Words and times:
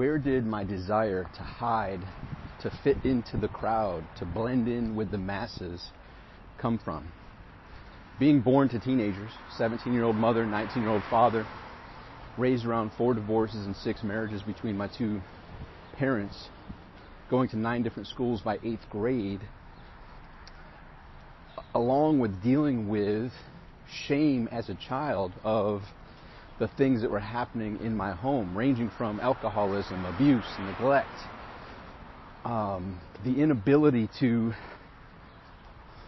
where 0.00 0.16
did 0.16 0.46
my 0.46 0.64
desire 0.64 1.26
to 1.36 1.42
hide, 1.42 2.00
to 2.62 2.70
fit 2.82 2.96
into 3.04 3.36
the 3.36 3.48
crowd, 3.48 4.02
to 4.16 4.24
blend 4.24 4.66
in 4.66 4.96
with 4.96 5.10
the 5.10 5.18
masses 5.18 5.78
come 6.56 6.78
from? 6.78 7.04
Being 8.18 8.40
born 8.40 8.70
to 8.70 8.78
teenagers, 8.78 9.30
17 9.58 9.92
year 9.92 10.04
old 10.04 10.16
mother, 10.16 10.46
19 10.46 10.82
year 10.82 10.90
old 10.90 11.02
father, 11.10 11.44
raised 12.38 12.64
around 12.64 12.92
four 12.96 13.12
divorces 13.12 13.66
and 13.66 13.76
six 13.76 14.02
marriages 14.02 14.42
between 14.42 14.74
my 14.74 14.88
two 14.96 15.20
parents, 15.92 16.48
going 17.28 17.50
to 17.50 17.58
nine 17.58 17.82
different 17.82 18.08
schools 18.08 18.40
by 18.40 18.58
eighth 18.62 18.88
grade, 18.88 19.42
along 21.74 22.20
with 22.20 22.42
dealing 22.42 22.88
with 22.88 23.32
shame 24.06 24.48
as 24.50 24.70
a 24.70 24.74
child 24.76 25.34
of 25.44 25.82
the 26.60 26.68
things 26.68 27.00
that 27.00 27.10
were 27.10 27.18
happening 27.18 27.80
in 27.82 27.96
my 27.96 28.12
home, 28.12 28.56
ranging 28.56 28.90
from 28.96 29.18
alcoholism, 29.18 30.04
abuse, 30.04 30.44
neglect, 30.58 31.08
um, 32.44 33.00
the 33.24 33.40
inability 33.40 34.08
to 34.20 34.52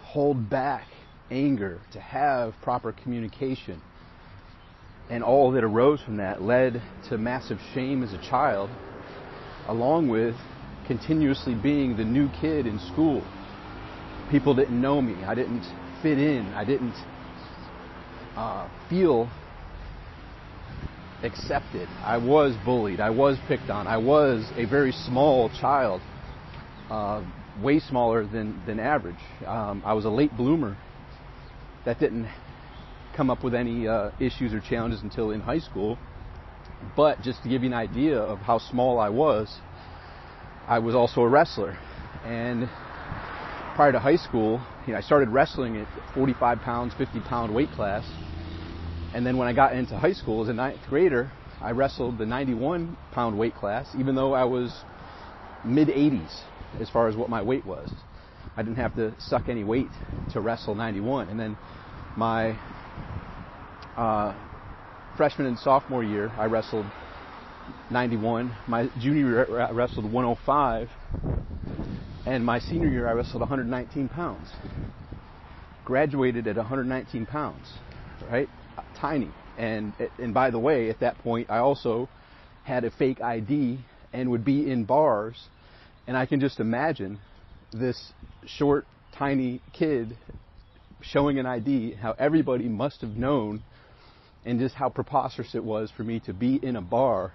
hold 0.02 0.50
back 0.50 0.86
anger, 1.30 1.80
to 1.90 1.98
have 1.98 2.52
proper 2.62 2.92
communication. 2.92 3.80
And 5.08 5.24
all 5.24 5.52
that 5.52 5.64
arose 5.64 6.02
from 6.02 6.18
that 6.18 6.42
led 6.42 6.82
to 7.08 7.16
massive 7.16 7.58
shame 7.74 8.02
as 8.02 8.12
a 8.12 8.18
child, 8.18 8.68
along 9.68 10.08
with 10.08 10.36
continuously 10.86 11.54
being 11.54 11.96
the 11.96 12.04
new 12.04 12.28
kid 12.40 12.66
in 12.66 12.78
school. 12.92 13.22
People 14.30 14.54
didn't 14.54 14.78
know 14.78 15.00
me. 15.00 15.14
I 15.24 15.34
didn't 15.34 15.64
fit 16.02 16.18
in. 16.18 16.46
I 16.52 16.64
didn't 16.66 16.94
uh, 18.36 18.68
feel 18.90 19.30
accepted. 21.24 21.88
I 22.02 22.18
was 22.18 22.54
bullied. 22.64 23.00
I 23.00 23.10
was 23.10 23.38
picked 23.48 23.70
on. 23.70 23.86
I 23.86 23.96
was 23.96 24.50
a 24.56 24.64
very 24.64 24.92
small 24.92 25.48
child, 25.60 26.00
uh, 26.90 27.24
way 27.62 27.78
smaller 27.78 28.26
than, 28.26 28.60
than 28.66 28.80
average. 28.80 29.22
Um, 29.46 29.82
I 29.84 29.94
was 29.94 30.04
a 30.04 30.10
late 30.10 30.36
bloomer 30.36 30.76
that 31.84 31.98
didn't 31.98 32.28
come 33.16 33.30
up 33.30 33.44
with 33.44 33.54
any 33.54 33.86
uh, 33.86 34.10
issues 34.20 34.52
or 34.52 34.60
challenges 34.60 35.02
until 35.02 35.30
in 35.30 35.40
high 35.40 35.58
school. 35.58 35.98
But 36.96 37.22
just 37.22 37.42
to 37.42 37.48
give 37.48 37.62
you 37.62 37.68
an 37.68 37.74
idea 37.74 38.18
of 38.18 38.38
how 38.38 38.58
small 38.58 38.98
I 38.98 39.08
was, 39.08 39.54
I 40.66 40.78
was 40.78 40.94
also 40.94 41.20
a 41.20 41.28
wrestler. 41.28 41.78
And 42.24 42.68
prior 43.74 43.92
to 43.92 43.98
high 43.98 44.16
school, 44.16 44.60
you 44.86 44.92
know, 44.92 44.98
I 44.98 45.02
started 45.02 45.28
wrestling 45.28 45.76
at 45.76 45.86
45 46.14 46.58
pounds, 46.60 46.94
50 46.98 47.20
pound 47.20 47.54
weight 47.54 47.70
class 47.70 48.04
and 49.14 49.26
then 49.26 49.36
when 49.36 49.48
I 49.48 49.52
got 49.52 49.74
into 49.74 49.96
high 49.96 50.12
school 50.12 50.42
as 50.42 50.48
a 50.48 50.52
ninth 50.52 50.80
grader, 50.88 51.30
I 51.60 51.72
wrestled 51.72 52.18
the 52.18 52.26
91 52.26 52.96
pound 53.12 53.38
weight 53.38 53.54
class, 53.54 53.94
even 53.98 54.14
though 54.14 54.32
I 54.34 54.44
was 54.44 54.74
mid 55.64 55.88
80s 55.88 56.40
as 56.80 56.88
far 56.90 57.08
as 57.08 57.16
what 57.16 57.28
my 57.28 57.42
weight 57.42 57.64
was. 57.66 57.90
I 58.56 58.62
didn't 58.62 58.76
have 58.76 58.94
to 58.96 59.14
suck 59.20 59.48
any 59.48 59.64
weight 59.64 59.90
to 60.32 60.40
wrestle 60.40 60.74
91. 60.74 61.28
And 61.28 61.38
then 61.38 61.56
my 62.16 62.58
uh, 63.96 64.34
freshman 65.16 65.46
and 65.46 65.58
sophomore 65.58 66.02
year, 66.02 66.32
I 66.38 66.46
wrestled 66.46 66.86
91. 67.90 68.54
My 68.66 68.88
junior 68.98 69.28
year, 69.28 69.60
I 69.60 69.70
wrestled 69.70 70.10
105. 70.10 70.88
And 72.26 72.44
my 72.44 72.58
senior 72.58 72.88
year, 72.88 73.08
I 73.08 73.12
wrestled 73.12 73.40
119 73.40 74.08
pounds. 74.08 74.50
Graduated 75.84 76.46
at 76.46 76.56
119 76.56 77.26
pounds, 77.26 77.68
right? 78.30 78.48
Tiny. 79.02 79.28
And 79.58 79.92
and 80.18 80.32
by 80.32 80.50
the 80.50 80.58
way, 80.58 80.88
at 80.88 81.00
that 81.00 81.18
point, 81.18 81.50
I 81.50 81.58
also 81.58 82.08
had 82.64 82.84
a 82.84 82.90
fake 82.90 83.20
ID 83.20 83.78
and 84.12 84.30
would 84.30 84.44
be 84.44 84.70
in 84.70 84.84
bars, 84.84 85.36
and 86.06 86.16
I 86.16 86.24
can 86.26 86.40
just 86.40 86.60
imagine 86.60 87.18
this 87.72 88.12
short, 88.46 88.86
tiny 89.14 89.60
kid 89.72 90.16
showing 91.02 91.38
an 91.38 91.46
ID, 91.46 91.94
how 92.00 92.14
everybody 92.18 92.68
must 92.68 93.00
have 93.00 93.16
known, 93.16 93.62
and 94.46 94.60
just 94.60 94.74
how 94.74 94.88
preposterous 94.88 95.54
it 95.54 95.64
was 95.64 95.90
for 95.96 96.04
me 96.04 96.20
to 96.20 96.32
be 96.32 96.56
in 96.62 96.76
a 96.76 96.80
bar 96.80 97.32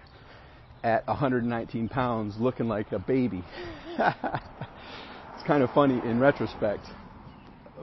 at 0.84 1.06
119 1.08 1.90
pounds 1.90 2.38
looking 2.40 2.68
like 2.68 2.92
a 2.94 3.00
baby. 3.00 3.44
it's 4.00 5.44
kind 5.46 5.64
of 5.64 5.72
funny 5.72 6.00
in 6.04 6.20
retrospect, 6.20 6.88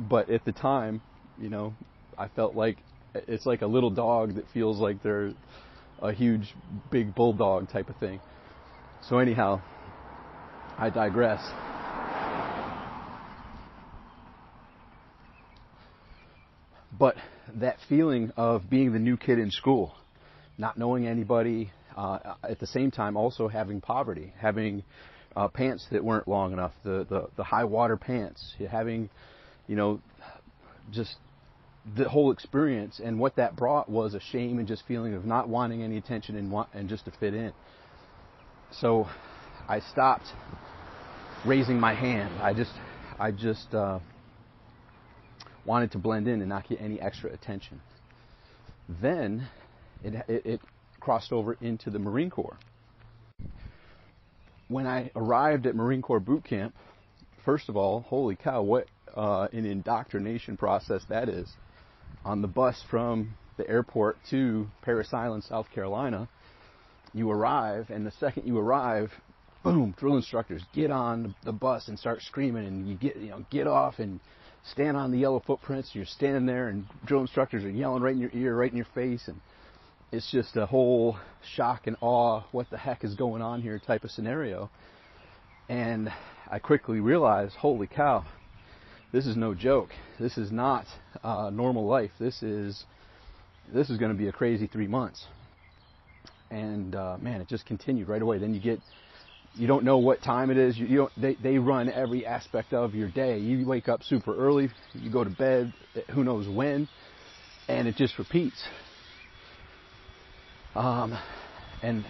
but 0.01 0.31
at 0.31 0.45
the 0.45 0.53
time, 0.53 1.03
you 1.39 1.51
know, 1.51 1.75
I 2.16 2.28
felt 2.28 2.55
like 2.55 2.78
it's 3.15 3.47
like 3.47 3.63
a 3.63 3.67
little 3.67 3.91
dog 3.91 4.35
that 4.35 4.45
feels 4.53 4.79
like 4.79 5.03
they're 5.03 5.33
a 6.01 6.13
huge 6.13 6.55
big 6.91 7.15
bulldog 7.15 7.71
type 7.71 7.89
of 7.89 7.97
thing. 7.97 8.21
So 9.09 9.19
anyhow, 9.19 9.63
I 10.79 10.91
digress. 10.91 11.41
But 16.99 17.17
that 17.57 17.79
feeling 17.89 18.33
of 18.37 18.69
being 18.71 18.93
the 18.93 18.99
new 18.99 19.17
kid 19.17 19.39
in 19.39 19.51
school, 19.51 19.95
not 20.59 20.79
knowing 20.79 21.07
anybody, 21.07 21.71
uh, 21.97 22.35
at 22.43 22.59
the 22.61 22.67
same 22.67 22.91
time 22.91 23.17
also 23.17 23.49
having 23.49 23.81
poverty, 23.81 24.33
having 24.39 24.83
uh, 25.37 25.49
pants 25.49 25.87
that 25.91 26.05
weren't 26.05 26.29
long 26.29 26.53
enough, 26.53 26.73
the, 26.85 27.07
the, 27.09 27.29
the 27.37 27.45
high 27.45 27.65
water 27.65 27.97
pants, 27.97 28.55
having, 28.71 29.11
you 29.67 29.77
know, 29.77 30.01
just 30.93 31.17
the 31.97 32.09
whole 32.09 32.33
experience 32.33 33.00
and 33.03 33.19
what 33.19 33.37
that 33.37 33.56
brought 33.56 33.89
was 33.89 34.15
a 34.15 34.21
shame 34.21 34.59
and 34.59 34.67
just 34.67 34.87
feeling 34.87 35.15
of 35.15 35.25
not 35.27 35.49
wanting 35.49 35.83
any 35.83 35.99
attention 35.99 36.37
and 36.37 36.50
want, 36.50 36.69
and 36.72 36.89
just 36.89 37.05
to 37.05 37.11
fit 37.11 37.34
in. 37.34 37.53
So 38.71 39.06
I 39.69 39.81
stopped 39.81 40.27
raising 41.45 41.78
my 41.78 41.95
hand. 41.95 42.33
I 42.41 42.55
just 42.55 42.72
I 43.19 43.31
just 43.31 43.75
uh, 43.75 44.00
wanted 45.67 45.93
to 45.93 45.99
blend 45.99 46.27
in 46.27 46.41
and 46.41 46.49
not 46.49 46.69
get 46.69 46.81
any 46.81 47.00
extra 47.00 47.33
attention. 47.33 47.81
Then 48.89 49.49
it, 50.03 50.15
it, 50.28 50.47
it 50.47 50.61
crossed 51.01 51.33
over 51.33 51.56
into 51.61 51.91
the 51.91 51.99
Marine 51.99 52.31
Corps. 52.31 52.59
When 54.69 54.87
I 54.87 55.11
arrived 55.15 55.66
at 55.66 55.77
Marine 55.77 56.01
Corps 56.01 56.21
boot 56.21 56.45
camp, 56.45 56.75
first 57.45 57.69
of 57.69 57.77
all, 57.77 58.01
holy 58.01 58.37
cow, 58.37 58.62
what 58.62 58.87
uh, 59.15 59.49
an 59.53 59.66
indoctrination 59.66 60.56
process 60.56 61.03
that 61.09 61.28
is 61.28 61.49
on 62.25 62.43
the 62.43 62.49
bus 62.49 62.83
from 62.91 63.35
the 63.57 63.69
airport 63.69 64.17
to 64.31 64.67
Parris 64.83 65.12
Island, 65.12 65.45
South 65.45 65.67
Carolina, 65.75 66.29
you 67.12 67.31
arrive, 67.31 67.91
and 67.91 68.07
the 68.07 68.11
second 68.12 68.47
you 68.47 68.59
arrive, 68.59 69.12
boom, 69.62 69.95
drill 69.99 70.17
instructors 70.17 70.63
get 70.75 70.91
on 70.91 71.34
the 71.45 71.53
bus 71.53 71.89
and 71.89 71.99
start 71.99 72.23
screaming, 72.23 72.67
and 72.67 72.89
you 72.89 72.97
get, 72.97 73.17
you 73.17 73.31
know, 73.31 73.45
get 73.51 73.67
off 73.67 73.99
and 73.99 74.21
stand 74.73 74.97
on 74.97 75.13
the 75.13 75.19
yellow 75.19 75.43
footprints. 75.47 75.91
You're 75.93 76.05
standing 76.07 76.47
there, 76.47 76.69
and 76.69 76.87
drill 77.05 77.21
instructors 77.21 77.65
are 77.65 77.71
yelling 77.71 78.03
right 78.03 78.15
in 78.15 78.21
your 78.21 78.33
ear, 78.34 78.57
right 78.57 78.71
in 78.71 78.77
your 78.77 78.89
face, 78.95 79.29
and 79.29 79.41
it's 80.11 80.31
just 80.31 80.57
a 80.57 80.67
whole 80.67 81.17
shock 81.55 81.87
and 81.87 81.97
awe, 82.01 82.43
what 82.53 82.69
the 82.71 82.79
heck 82.79 83.05
is 83.05 83.15
going 83.15 83.43
on 83.43 83.63
here 83.63 83.79
type 83.79 84.05
of 84.05 84.11
scenario. 84.11 84.71
And 85.69 86.13
I 86.51 86.59
quickly 86.59 87.01
realized, 87.01 87.55
holy 87.57 87.87
cow, 87.87 88.25
this 89.15 89.27
is 89.27 89.37
no 89.37 89.55
joke. 89.55 89.91
This 90.19 90.37
is 90.37 90.51
not 90.51 90.87
uh, 91.23 91.49
normal 91.53 91.87
life. 91.87 92.11
This 92.19 92.43
is 92.43 92.85
this 93.73 93.89
is 93.89 93.97
going 93.97 94.11
to 94.11 94.19
be 94.19 94.27
a 94.27 94.33
crazy 94.33 94.67
three 94.67 94.89
months. 94.89 95.25
And 96.51 96.97
uh, 96.97 97.17
man, 97.21 97.41
it 97.41 97.47
just 97.47 97.65
continued 97.65 98.09
right 98.09 98.21
away. 98.21 98.39
Then 98.39 98.55
you 98.55 98.61
get 98.61 98.81
you 99.55 99.69
don't 99.69 99.85
know 99.85 99.99
what 99.99 100.21
time 100.21 100.51
it 100.51 100.57
is. 100.57 100.77
You, 100.77 100.87
you 100.87 100.97
don't, 100.97 101.13
they 101.17 101.37
they 101.37 101.59
run 101.59 101.89
every 101.89 102.27
aspect 102.27 102.73
of 102.73 102.93
your 102.97 103.09
day. 103.09 103.39
You 103.39 103.65
wake 103.65 103.89
up 103.89 104.03
super 104.03 104.37
early. 104.37 104.69
You 104.95 105.13
go 105.13 105.23
to 105.23 105.31
bed. 105.31 105.73
Who 106.13 106.25
knows 106.25 106.49
when? 106.49 106.89
And 107.69 107.87
it 107.87 107.95
just 107.95 108.19
repeats. 108.19 108.61
Um, 110.75 111.17
and 111.84 112.05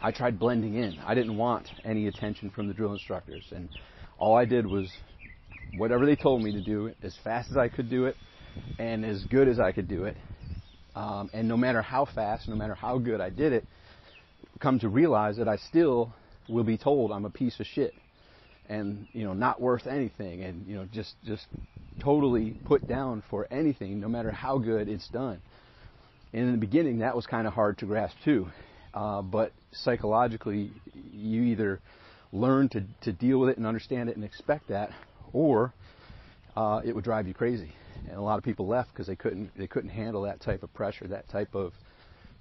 I 0.00 0.12
tried 0.12 0.38
blending 0.38 0.74
in. 0.74 1.00
I 1.04 1.16
didn't 1.16 1.36
want 1.36 1.66
any 1.84 2.06
attention 2.06 2.50
from 2.50 2.68
the 2.68 2.74
drill 2.74 2.92
instructors, 2.92 3.44
and 3.50 3.68
all 4.22 4.36
I 4.36 4.44
did 4.44 4.68
was 4.68 4.88
whatever 5.76 6.06
they 6.06 6.14
told 6.14 6.42
me 6.42 6.52
to 6.52 6.60
do 6.60 6.92
as 7.02 7.12
fast 7.24 7.50
as 7.50 7.56
I 7.56 7.66
could 7.66 7.90
do 7.90 8.04
it 8.04 8.16
and 8.78 9.04
as 9.04 9.24
good 9.24 9.48
as 9.48 9.58
I 9.58 9.72
could 9.72 9.88
do 9.88 10.04
it. 10.04 10.16
Um, 10.94 11.28
and 11.32 11.48
no 11.48 11.56
matter 11.56 11.82
how 11.82 12.04
fast, 12.04 12.48
no 12.48 12.54
matter 12.54 12.74
how 12.74 12.98
good 12.98 13.20
I 13.20 13.30
did 13.30 13.52
it, 13.52 13.64
come 14.60 14.78
to 14.78 14.88
realize 14.88 15.38
that 15.38 15.48
I 15.48 15.56
still 15.56 16.14
will 16.46 16.62
be 16.62 16.76
told 16.78 17.10
I'm 17.10 17.24
a 17.24 17.30
piece 17.30 17.58
of 17.58 17.66
shit 17.66 17.94
and 18.68 19.08
you 19.12 19.24
know 19.24 19.32
not 19.32 19.60
worth 19.60 19.88
anything 19.88 20.44
and 20.44 20.68
you 20.68 20.76
know 20.76 20.86
just 20.92 21.16
just 21.24 21.46
totally 21.98 22.54
put 22.64 22.86
down 22.86 23.24
for 23.28 23.48
anything 23.50 23.98
no 23.98 24.08
matter 24.08 24.30
how 24.30 24.56
good 24.56 24.88
it's 24.88 25.08
done 25.08 25.40
and 26.32 26.42
in 26.42 26.52
the 26.52 26.58
beginning 26.58 27.00
that 27.00 27.16
was 27.16 27.26
kind 27.26 27.48
of 27.48 27.52
hard 27.52 27.76
to 27.78 27.86
grasp 27.86 28.14
too 28.24 28.46
uh, 28.94 29.20
but 29.20 29.52
psychologically 29.72 30.70
you 31.12 31.42
either 31.42 31.80
learn 32.32 32.68
to, 32.70 32.82
to 33.02 33.12
deal 33.12 33.38
with 33.38 33.50
it 33.50 33.58
and 33.58 33.66
understand 33.66 34.08
it 34.08 34.16
and 34.16 34.24
expect 34.24 34.68
that, 34.68 34.90
or 35.32 35.72
uh, 36.56 36.80
it 36.84 36.94
would 36.94 37.04
drive 37.04 37.28
you 37.28 37.34
crazy. 37.34 37.72
And 38.08 38.16
a 38.16 38.22
lot 38.22 38.38
of 38.38 38.44
people 38.44 38.66
left 38.66 38.92
because 38.92 39.06
they 39.06 39.16
couldn't 39.16 39.56
they 39.56 39.66
couldn't 39.66 39.90
handle 39.90 40.22
that 40.22 40.40
type 40.40 40.62
of 40.62 40.72
pressure, 40.74 41.06
that 41.08 41.28
type 41.28 41.54
of 41.54 41.72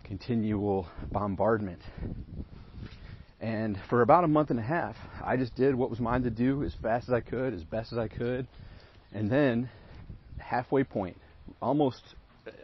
continual 0.04 0.88
bombardment. 1.12 1.82
And 3.40 3.80
for 3.90 4.02
about 4.02 4.24
a 4.24 4.28
month 4.28 4.52
and 4.52 4.60
a 4.60 4.64
half, 4.64 4.96
I 5.24 5.36
just 5.36 5.56
did 5.56 5.74
what 5.74 5.90
was 5.90 6.00
mine 6.00 6.24
to 6.24 6.30
do 6.30 6.64
as 6.64 6.74
fast 6.76 7.10
as 7.10 7.14
I 7.14 7.22
could, 7.22 7.54
as 7.54 7.64
best 7.64 7.92
as 7.92 7.98
I 7.98 8.08
could. 8.08 8.46
And 9.14 9.32
then, 9.32 9.70
halfway 10.38 10.84
point, 10.84 11.18
almost, 11.60 12.04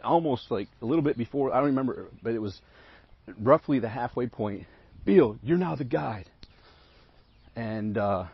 almost 0.04 0.50
like 0.52 0.68
a 0.80 0.86
little 0.86 1.02
bit 1.02 1.18
before, 1.18 1.52
I 1.52 1.56
don't 1.56 1.66
remember, 1.66 2.06
but 2.22 2.32
it 2.32 2.38
was 2.38 2.60
roughly 3.40 3.80
the 3.80 3.88
halfway 3.88 4.28
point. 4.28 4.66
Beal, 5.04 5.36
you're 5.42 5.58
now 5.58 5.74
the 5.74 5.84
guide. 5.84 6.30
And, 7.58 7.98
uh, 7.98 8.26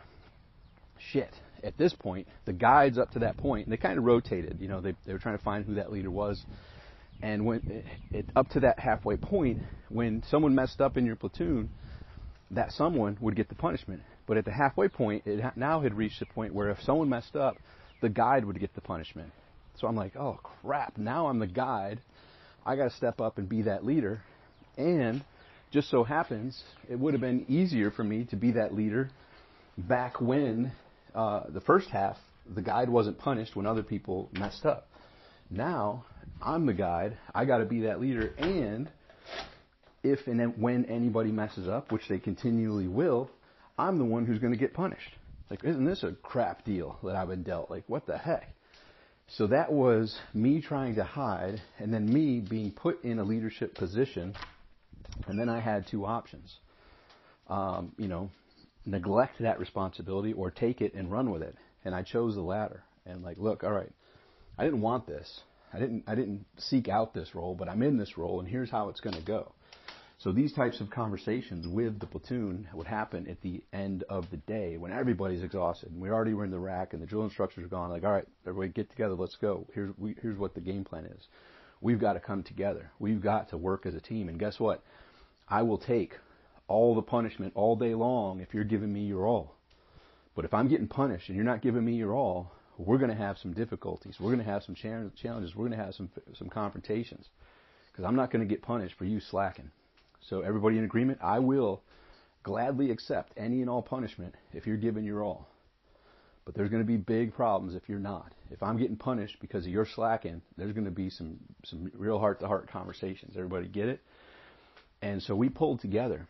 shit, 1.11 1.33
at 1.63 1.75
this 1.79 1.93
point, 1.93 2.27
the 2.45 2.53
guides 2.53 2.99
up 2.99 3.09
to 3.13 3.19
that 3.19 3.37
point, 3.37 3.67
they 3.67 3.75
kind 3.75 3.97
of 3.97 4.03
rotated. 4.03 4.57
You 4.59 4.67
know, 4.67 4.81
they, 4.81 4.93
they 5.03 5.13
were 5.13 5.19
trying 5.19 5.35
to 5.35 5.43
find 5.43 5.65
who 5.65 5.75
that 5.75 5.91
leader 5.91 6.11
was. 6.11 6.45
And 7.23 7.43
when 7.43 7.83
it, 8.13 8.29
up 8.35 8.49
to 8.49 8.59
that 8.59 8.77
halfway 8.77 9.17
point, 9.17 9.63
when 9.89 10.21
someone 10.29 10.53
messed 10.53 10.79
up 10.79 10.95
in 10.95 11.07
your 11.07 11.15
platoon, 11.15 11.71
that 12.51 12.71
someone 12.73 13.17
would 13.19 13.35
get 13.35 13.49
the 13.49 13.55
punishment. 13.55 14.03
But 14.27 14.37
at 14.37 14.45
the 14.45 14.51
halfway 14.51 14.89
point, 14.89 15.23
it 15.25 15.43
now 15.55 15.81
had 15.81 15.95
reached 15.95 16.19
the 16.19 16.27
point 16.27 16.53
where 16.53 16.69
if 16.69 16.83
someone 16.83 17.09
messed 17.09 17.35
up, 17.35 17.57
the 18.01 18.09
guide 18.09 18.45
would 18.45 18.59
get 18.59 18.75
the 18.75 18.81
punishment. 18.81 19.31
So 19.79 19.87
I'm 19.87 19.95
like, 19.95 20.15
oh 20.15 20.39
crap, 20.43 20.99
now 20.99 21.27
I'm 21.27 21.39
the 21.39 21.47
guide. 21.47 21.99
I 22.63 22.75
got 22.75 22.91
to 22.91 22.95
step 22.95 23.19
up 23.19 23.39
and 23.39 23.49
be 23.49 23.63
that 23.63 23.83
leader. 23.83 24.21
And 24.77 25.23
just 25.75 25.89
so 25.89 26.05
happens, 26.05 26.63
it 26.89 26.97
would 26.97 27.13
have 27.13 27.19
been 27.19 27.45
easier 27.49 27.91
for 27.91 28.01
me 28.01 28.23
to 28.23 28.37
be 28.37 28.51
that 28.53 28.73
leader 28.73 29.09
back 29.77 30.21
when 30.21 30.71
uh, 31.13 31.41
the 31.49 31.59
first 31.59 31.89
half, 31.89 32.15
the 32.55 32.61
guide 32.61 32.89
wasn't 32.89 33.17
punished 33.17 33.57
when 33.57 33.65
other 33.65 33.83
people 33.83 34.29
messed 34.31 34.65
up. 34.65 34.87
Now, 35.49 36.05
I'm 36.41 36.65
the 36.65 36.73
guide. 36.73 37.17
I 37.33 37.43
got 37.43 37.57
to 37.57 37.65
be 37.65 37.81
that 37.81 37.99
leader. 37.99 38.33
And 38.37 38.89
if 40.01 40.25
and 40.27 40.57
when 40.57 40.85
anybody 40.85 41.33
messes 41.33 41.67
up, 41.67 41.91
which 41.91 42.07
they 42.07 42.19
continually 42.19 42.87
will, 42.87 43.29
I'm 43.77 43.97
the 43.97 44.05
one 44.05 44.25
who's 44.25 44.39
going 44.39 44.53
to 44.53 44.59
get 44.59 44.73
punished. 44.73 45.11
Like, 45.49 45.65
isn't 45.65 45.83
this 45.83 46.03
a 46.03 46.13
crap 46.23 46.63
deal 46.63 46.97
that 47.03 47.17
I've 47.17 47.27
been 47.27 47.43
dealt? 47.43 47.69
Like, 47.69 47.83
what 47.87 48.05
the 48.07 48.17
heck? 48.17 48.47
So 49.27 49.47
that 49.47 49.73
was 49.73 50.17
me 50.33 50.61
trying 50.61 50.95
to 50.95 51.03
hide, 51.03 51.61
and 51.79 51.93
then 51.93 52.05
me 52.05 52.39
being 52.39 52.71
put 52.71 53.03
in 53.03 53.19
a 53.19 53.25
leadership 53.25 53.75
position, 53.75 54.35
and 55.27 55.39
then 55.39 55.49
I 55.49 55.59
had 55.59 55.87
two 55.87 56.05
options. 56.05 56.55
Um, 57.47 57.93
you 57.97 58.07
know, 58.07 58.31
neglect 58.85 59.39
that 59.39 59.59
responsibility 59.59 60.33
or 60.33 60.51
take 60.51 60.81
it 60.81 60.93
and 60.93 61.11
run 61.11 61.31
with 61.31 61.41
it. 61.41 61.55
And 61.83 61.93
I 61.93 62.03
chose 62.03 62.35
the 62.35 62.41
latter. 62.41 62.83
And 63.05 63.23
like, 63.23 63.37
look, 63.37 63.63
all 63.63 63.71
right, 63.71 63.91
I 64.57 64.63
didn't 64.63 64.81
want 64.81 65.05
this. 65.07 65.41
I 65.73 65.79
didn't 65.79 66.03
I 66.07 66.15
didn't 66.15 66.45
seek 66.57 66.87
out 66.87 67.13
this 67.13 67.35
role, 67.35 67.53
but 67.53 67.69
I'm 67.69 67.83
in 67.83 67.97
this 67.97 68.17
role 68.17 68.39
and 68.39 68.47
here's 68.47 68.71
how 68.71 68.89
it's 68.89 69.01
going 69.01 69.15
to 69.15 69.21
go. 69.21 69.51
So 70.17 70.31
these 70.31 70.53
types 70.53 70.79
of 70.79 70.89
conversations 70.89 71.67
with 71.67 71.99
the 71.99 72.05
platoon 72.05 72.67
would 72.73 72.87
happen 72.87 73.27
at 73.27 73.41
the 73.41 73.61
end 73.73 74.05
of 74.09 74.29
the 74.31 74.37
day 74.37 74.77
when 74.77 74.93
everybody's 74.93 75.43
exhausted 75.43 75.91
and 75.91 76.01
we 76.01 76.09
already 76.09 76.33
were 76.33 76.45
in 76.45 76.51
the 76.51 76.59
rack 76.59 76.93
and 76.93 77.01
the 77.01 77.05
drill 77.05 77.25
instructors 77.25 77.65
are 77.65 77.67
gone. 77.67 77.89
Like, 77.89 78.05
all 78.05 78.13
right, 78.13 78.27
everybody 78.47 78.71
get 78.71 78.89
together, 78.89 79.15
let's 79.15 79.35
go. 79.35 79.67
Here's 79.73 79.91
we, 79.97 80.15
here's 80.21 80.37
what 80.37 80.55
the 80.55 80.61
game 80.61 80.85
plan 80.85 81.05
is. 81.05 81.27
We've 81.81 81.99
got 81.99 82.13
to 82.13 82.19
come 82.19 82.43
together. 82.43 82.91
We've 82.99 83.21
got 83.21 83.49
to 83.49 83.57
work 83.57 83.85
as 83.85 83.95
a 83.95 84.01
team. 84.01 84.29
And 84.29 84.39
guess 84.39 84.59
what? 84.59 84.83
I 85.47 85.61
will 85.61 85.77
take 85.77 86.17
all 86.67 86.95
the 86.95 87.01
punishment 87.01 87.53
all 87.55 87.75
day 87.75 87.93
long 87.93 88.39
if 88.39 88.53
you're 88.53 88.63
giving 88.63 88.91
me 88.91 89.01
your 89.01 89.27
all. 89.27 89.55
But 90.35 90.45
if 90.45 90.53
I'm 90.53 90.67
getting 90.67 90.87
punished 90.87 91.29
and 91.29 91.35
you're 91.35 91.45
not 91.45 91.61
giving 91.61 91.85
me 91.85 91.93
your 91.93 92.13
all, 92.13 92.51
we're 92.77 92.97
going 92.97 93.11
to 93.11 93.17
have 93.17 93.37
some 93.37 93.53
difficulties. 93.53 94.19
We're 94.19 94.31
going 94.31 94.43
to 94.43 94.51
have 94.51 94.63
some 94.63 94.75
challenges. 94.75 95.55
We're 95.55 95.67
going 95.67 95.77
to 95.77 95.83
have 95.85 95.95
some 95.95 96.09
some 96.37 96.49
confrontations 96.49 97.29
because 97.91 98.03
I'm 98.03 98.15
not 98.15 98.31
going 98.31 98.45
to 98.45 98.53
get 98.53 98.61
punished 98.61 98.95
for 98.97 99.05
you 99.05 99.19
slacking. 99.19 99.71
So 100.19 100.41
everybody 100.41 100.77
in 100.77 100.83
agreement? 100.83 101.19
I 101.21 101.39
will 101.39 101.81
gladly 102.43 102.91
accept 102.91 103.31
any 103.37 103.61
and 103.61 103.69
all 103.69 103.81
punishment 103.81 104.35
if 104.53 104.67
you're 104.67 104.77
giving 104.77 105.05
your 105.05 105.23
all. 105.23 105.47
But 106.45 106.53
there's 106.53 106.69
going 106.69 106.83
to 106.83 106.87
be 106.87 106.97
big 106.97 107.33
problems 107.33 107.75
if 107.75 107.89
you're 107.89 107.99
not. 107.99 108.31
If 108.51 108.61
I'm 108.61 108.77
getting 108.77 108.97
punished 108.97 109.37
because 109.41 109.65
of 109.65 109.71
your 109.71 109.85
slacking, 109.85 110.41
there's 110.57 110.73
going 110.73 110.85
to 110.85 110.91
be 110.91 111.09
some 111.09 111.37
some 111.63 111.91
real 111.95 112.19
heart-to-heart 112.19 112.69
conversations. 112.69 113.33
Everybody 113.35 113.67
get 113.67 113.89
it? 113.89 114.01
And 115.01 115.21
so 115.21 115.35
we 115.35 115.49
pulled 115.49 115.81
together 115.81 116.27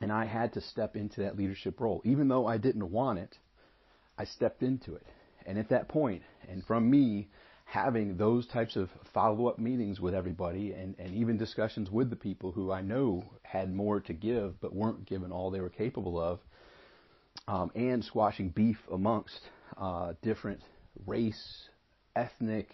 and 0.00 0.12
I 0.12 0.24
had 0.24 0.52
to 0.54 0.60
step 0.60 0.96
into 0.96 1.22
that 1.22 1.36
leadership 1.36 1.80
role. 1.80 2.00
Even 2.04 2.28
though 2.28 2.46
I 2.46 2.58
didn't 2.58 2.90
want 2.90 3.18
it, 3.18 3.36
I 4.18 4.24
stepped 4.24 4.62
into 4.62 4.94
it. 4.94 5.06
And 5.46 5.58
at 5.58 5.68
that 5.70 5.88
point, 5.88 6.22
and 6.48 6.64
from 6.64 6.90
me 6.90 7.28
having 7.64 8.16
those 8.16 8.46
types 8.46 8.76
of 8.76 8.88
follow 9.12 9.46
up 9.48 9.58
meetings 9.58 10.00
with 10.00 10.14
everybody 10.14 10.72
and, 10.72 10.94
and 10.98 11.14
even 11.14 11.36
discussions 11.38 11.90
with 11.90 12.10
the 12.10 12.16
people 12.16 12.52
who 12.52 12.70
I 12.70 12.82
know 12.82 13.24
had 13.42 13.74
more 13.74 14.00
to 14.00 14.12
give 14.12 14.60
but 14.60 14.74
weren't 14.74 15.06
given 15.06 15.32
all 15.32 15.50
they 15.50 15.60
were 15.60 15.70
capable 15.70 16.20
of, 16.20 16.40
um, 17.48 17.70
and 17.74 18.04
squashing 18.04 18.48
beef 18.48 18.78
amongst 18.92 19.40
uh, 19.76 20.14
different 20.22 20.60
race, 21.06 21.68
ethnic, 22.16 22.68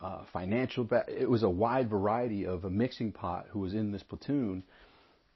uh, 0.00 0.24
financial. 0.32 0.84
Ba- 0.84 1.04
it 1.08 1.28
was 1.28 1.42
a 1.42 1.50
wide 1.50 1.88
variety 1.88 2.46
of 2.46 2.64
a 2.64 2.70
mixing 2.70 3.12
pot 3.12 3.46
who 3.50 3.60
was 3.60 3.74
in 3.74 3.92
this 3.92 4.02
platoon 4.02 4.62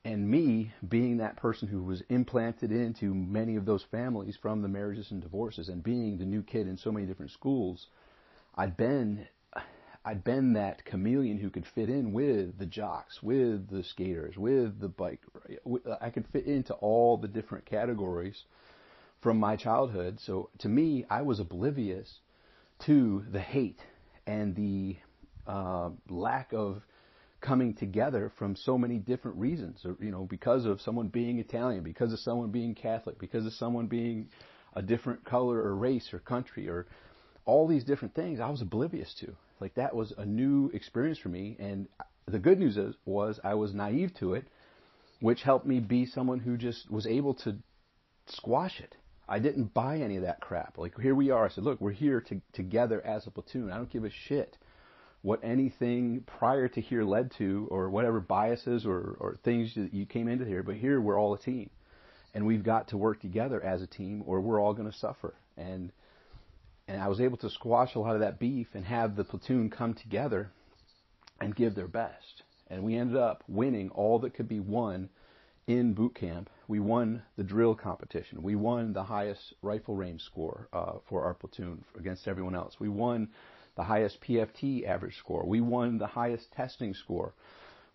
and 0.05 0.29
me 0.29 0.73
being 0.89 1.19
that 1.19 1.37
person 1.37 1.69
who 1.69 1.83
was 1.83 2.03
implanted 2.09 2.71
into 2.71 3.15
many 3.15 3.57
of 3.57 3.67
those 3.67 3.85
families 3.91 4.39
from 4.41 4.63
the 4.63 4.69
marriages 4.69 5.11
and 5.11 5.23
divorces 5.23 5.69
and 5.69 5.83
being 5.83 6.19
the 6.19 6.25
new 6.25 6.43
kid 6.43 6.67
in 6.67 6.77
so 6.77 6.93
many 6.93 7.07
different 7.07 7.33
schools, 7.33 7.89
I'd 8.55 8.77
been 8.77 9.27
I'd 10.09 10.25
been 10.25 10.55
that 10.55 10.87
chameleon 10.87 11.37
who 11.37 11.51
could 11.51 11.67
fit 11.75 11.91
in 11.91 12.15
with 12.15 12.59
the 12.59 12.65
jocks, 12.65 13.23
with 13.23 13.69
the 13.69 13.85
skaters, 13.85 14.39
with 14.39 14.81
the 14.81 14.89
bike. 14.89 15.21
I 16.01 16.09
could 16.09 16.27
fit 16.29 16.47
into 16.47 16.73
all 16.73 17.19
the 17.19 17.29
different 17.29 17.67
categories 17.67 18.45
from 19.21 19.39
my 19.39 19.57
childhood. 19.57 20.19
So 20.21 20.49
to 20.61 20.69
me, 20.69 21.05
I 21.11 21.21
was 21.21 21.41
oblivious 21.41 22.21
to 22.87 23.23
the 23.31 23.41
hate 23.41 23.81
and 24.27 24.57
the 24.57 24.97
uh, 25.47 25.91
lack 26.09 26.55
of 26.55 26.81
coming 27.43 27.75
together 27.75 28.33
from 28.39 28.57
so 28.57 28.79
many 28.79 28.97
different 28.97 29.37
reasons. 29.37 29.85
You 30.01 30.11
know, 30.11 30.25
because 30.25 30.65
of 30.65 30.81
someone 30.81 31.09
being 31.09 31.39
Italian, 31.39 31.83
because 31.83 32.15
of 32.15 32.19
someone 32.21 32.51
being 32.51 32.75
Catholic, 32.75 33.19
because 33.19 33.45
of 33.45 33.53
someone 33.53 33.89
being 33.89 34.31
a 34.73 34.81
different 34.81 35.27
color 35.27 35.59
or 35.59 35.77
race 35.77 36.15
or 36.15 36.19
country 36.19 36.67
or 36.67 36.87
all 37.45 37.69
these 37.69 37.85
different 37.85 38.15
things 38.15 38.41
I 38.41 38.49
was 38.49 38.63
oblivious 38.63 39.13
to. 39.21 39.37
Like 39.61 39.75
that 39.75 39.95
was 39.95 40.13
a 40.17 40.25
new 40.25 40.71
experience 40.73 41.19
for 41.19 41.29
me 41.29 41.57
and 41.59 41.89
the 42.27 42.39
good 42.39 42.59
news 42.59 42.77
is, 42.77 42.95
was 43.05 43.41
I 43.43 43.55
was 43.55 43.75
naive 43.75 44.13
to 44.21 44.35
it, 44.35 44.47
which 45.21 45.43
helped 45.43 45.67
me 45.67 45.81
be 45.81 46.07
someone 46.07 46.39
who 46.39 46.57
just 46.57 46.91
was 46.91 47.07
able 47.07 47.35
to 47.35 47.57
squash 48.27 48.81
it. 48.81 48.95
I 49.29 49.39
didn't 49.39 49.75
buy 49.75 49.99
any 49.99 50.17
of 50.17 50.23
that 50.23 50.41
crap. 50.41 50.79
Like 50.79 50.99
here 51.01 51.15
we 51.15 51.31
are. 51.31 51.47
I 51.47 51.49
said, 51.49 51.65
look, 51.65 51.81
we're 51.81 51.93
here 51.93 52.21
to, 52.23 52.41
together 52.53 53.05
as 53.05 53.27
a 53.27 53.31
platoon. 53.31 53.71
I 53.71 53.77
don't 53.77 53.91
give 53.91 54.05
a 54.05 54.11
shit 54.11 54.57
what 55.23 55.41
anything 55.43 56.23
prior 56.27 56.69
to 56.69 56.81
here 56.81 57.03
led 57.03 57.33
to, 57.39 57.67
or 57.71 57.91
whatever 57.91 58.21
biases 58.21 58.87
or, 58.87 59.17
or 59.19 59.37
things 59.43 59.75
that 59.75 59.93
you 59.93 60.07
came 60.07 60.29
into 60.29 60.45
here. 60.45 60.63
But 60.63 60.77
here 60.77 61.01
we're 61.01 61.19
all 61.19 61.35
a 61.35 61.39
team, 61.39 61.71
and 62.35 62.47
we've 62.47 62.63
got 62.63 62.89
to 62.89 62.97
work 62.97 63.21
together 63.21 63.63
as 63.63 63.83
a 63.83 63.87
team, 63.87 64.23
or 64.27 64.41
we're 64.41 64.61
all 64.61 64.75
going 64.75 64.91
to 64.91 64.97
suffer. 64.97 65.35
And 65.57 65.91
and 66.89 67.03
I 67.03 67.09
was 67.09 67.21
able 67.21 67.37
to 67.39 67.51
squash 67.51 67.95
a 67.95 67.99
lot 67.99 68.15
of 68.15 68.21
that 68.21 68.39
beef 68.39 68.69
and 68.75 68.85
have 68.87 69.15
the 69.15 69.25
platoon 69.25 69.69
come 69.69 69.93
together 69.93 70.51
and 71.39 71.55
give 71.55 71.75
their 71.75 71.87
best. 71.87 72.43
And 72.69 72.83
we 72.83 72.97
ended 72.97 73.17
up 73.17 73.45
winning 73.47 73.91
all 73.91 74.19
that 74.21 74.35
could 74.35 74.49
be 74.49 74.59
won 74.59 75.11
in 75.67 75.93
boot 75.93 76.15
camp. 76.15 76.49
We 76.67 76.81
won 76.81 77.23
the 77.37 77.45
drill 77.45 77.75
competition. 77.75 78.43
We 78.43 78.57
won 78.57 78.95
the 78.95 79.05
highest 79.05 79.53
rifle 79.61 79.95
range 79.95 80.23
score 80.23 80.69
uh, 80.73 80.95
for 81.09 81.25
our 81.25 81.35
platoon 81.35 81.85
against 81.99 82.27
everyone 82.27 82.57
else. 82.57 82.81
We 82.81 82.89
won 82.89 83.29
the 83.77 83.85
highest 83.85 84.21
PFT 84.23 84.87
average 84.87 85.19
score. 85.19 85.45
We 85.47 85.61
won 85.61 85.99
the 85.99 86.07
highest 86.07 86.53
testing 86.53 86.95
score. 86.95 87.35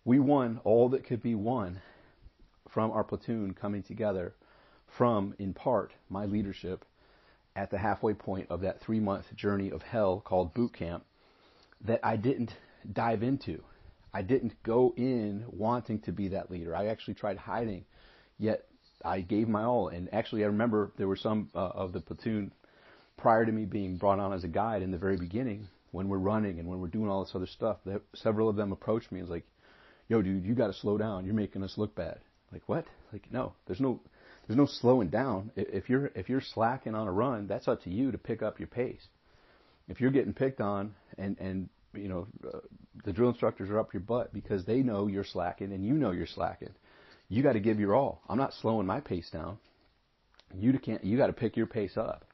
We 0.04 0.20
won 0.20 0.60
all 0.64 0.88
that 0.90 1.04
could 1.04 1.22
be 1.22 1.34
won 1.34 1.80
from 2.68 2.92
our 2.92 3.04
platoon 3.04 3.54
coming 3.54 3.82
together 3.82 4.34
from, 4.86 5.34
in 5.38 5.52
part, 5.52 5.92
my 6.08 6.26
leadership 6.26 6.84
at 7.56 7.70
the 7.70 7.78
halfway 7.78 8.14
point 8.14 8.46
of 8.50 8.60
that 8.62 8.80
three 8.80 9.00
month 9.00 9.34
journey 9.36 9.70
of 9.70 9.82
hell 9.82 10.20
called 10.20 10.54
boot 10.54 10.72
camp 10.72 11.04
that 11.82 12.00
I 12.02 12.16
didn't 12.16 12.56
dive 12.92 13.22
into. 13.22 13.62
I 14.12 14.22
didn't 14.22 14.62
go 14.62 14.94
in 14.96 15.44
wanting 15.50 16.00
to 16.02 16.12
be 16.12 16.28
that 16.28 16.50
leader. 16.50 16.74
I 16.74 16.86
actually 16.86 17.14
tried 17.14 17.36
hiding, 17.36 17.84
yet 18.38 18.66
I 19.04 19.20
gave 19.20 19.48
my 19.48 19.64
all. 19.64 19.88
And 19.88 20.12
actually, 20.14 20.44
I 20.44 20.46
remember 20.46 20.92
there 20.96 21.08
were 21.08 21.16
some 21.16 21.50
uh, 21.54 21.58
of 21.58 21.92
the 21.92 22.00
platoon 22.00 22.52
prior 23.16 23.44
to 23.44 23.52
me 23.52 23.64
being 23.64 23.96
brought 23.96 24.18
on 24.18 24.32
as 24.32 24.44
a 24.44 24.48
guide 24.48 24.82
in 24.82 24.90
the 24.90 24.98
very 24.98 25.16
beginning 25.16 25.68
when 25.90 26.08
we're 26.08 26.18
running 26.18 26.58
and 26.58 26.68
when 26.68 26.80
we're 26.80 26.88
doing 26.88 27.08
all 27.08 27.24
this 27.24 27.34
other 27.34 27.46
stuff, 27.46 27.78
that 27.86 28.02
several 28.14 28.48
of 28.48 28.56
them 28.56 28.72
approached 28.72 29.12
me 29.12 29.20
and 29.20 29.28
was 29.28 29.34
like, 29.34 29.46
"Yo, 30.08 30.22
dude, 30.22 30.44
you 30.44 30.54
got 30.54 30.68
to 30.68 30.72
slow 30.72 30.98
down. 30.98 31.24
You're 31.24 31.34
making 31.34 31.62
us 31.62 31.78
look 31.78 31.94
bad." 31.94 32.18
Like 32.52 32.62
what? 32.68 32.86
Like 33.12 33.30
no, 33.32 33.52
there's 33.66 33.80
no, 33.80 34.00
there's 34.46 34.58
no 34.58 34.66
slowing 34.66 35.08
down. 35.08 35.50
If 35.56 35.88
you're 35.88 36.06
if 36.14 36.28
you're 36.28 36.40
slacking 36.40 36.94
on 36.94 37.06
a 37.06 37.12
run, 37.12 37.46
that's 37.46 37.68
up 37.68 37.82
to 37.84 37.90
you 37.90 38.12
to 38.12 38.18
pick 38.18 38.42
up 38.42 38.58
your 38.58 38.68
pace. 38.68 39.06
If 39.88 40.00
you're 40.00 40.10
getting 40.10 40.34
picked 40.34 40.60
on 40.60 40.94
and 41.16 41.38
and 41.38 41.68
you 41.94 42.08
know 42.08 42.26
uh, 42.46 42.58
the 43.04 43.12
drill 43.12 43.30
instructors 43.30 43.70
are 43.70 43.78
up 43.78 43.94
your 43.94 44.02
butt 44.02 44.32
because 44.34 44.64
they 44.64 44.82
know 44.82 45.06
you're 45.06 45.24
slacking 45.24 45.72
and 45.72 45.84
you 45.84 45.94
know 45.94 46.10
you're 46.10 46.26
slacking. 46.26 46.74
You 47.28 47.42
got 47.42 47.54
to 47.54 47.60
give 47.60 47.80
your 47.80 47.94
all. 47.94 48.20
I'm 48.28 48.38
not 48.38 48.52
slowing 48.60 48.86
my 48.86 49.00
pace 49.00 49.30
down. 49.30 49.58
You 50.54 50.78
can't. 50.78 51.02
You 51.02 51.16
got 51.16 51.28
to 51.28 51.32
pick 51.32 51.56
your 51.56 51.66
pace 51.66 51.96
up, 51.96 52.24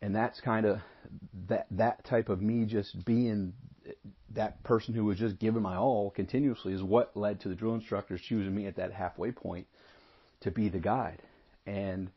and 0.00 0.14
that's 0.14 0.40
kind 0.40 0.64
of 0.64 0.78
that 1.48 1.66
that 1.72 2.04
type 2.04 2.28
of 2.28 2.40
me 2.40 2.66
just 2.66 3.04
being 3.04 3.52
that 4.34 4.62
person 4.64 4.94
who 4.94 5.04
was 5.04 5.18
just 5.18 5.38
giving 5.38 5.62
my 5.62 5.76
all 5.76 6.10
continuously 6.10 6.72
is 6.72 6.82
what 6.82 7.16
led 7.16 7.40
to 7.40 7.48
the 7.48 7.54
drill 7.54 7.74
instructors 7.74 8.20
choosing 8.20 8.54
me 8.54 8.66
at 8.66 8.76
that 8.76 8.92
halfway 8.92 9.32
point 9.32 9.66
to 10.46 10.50
be 10.52 10.68
the 10.68 10.78
guide. 10.78 11.20
And 11.66 12.08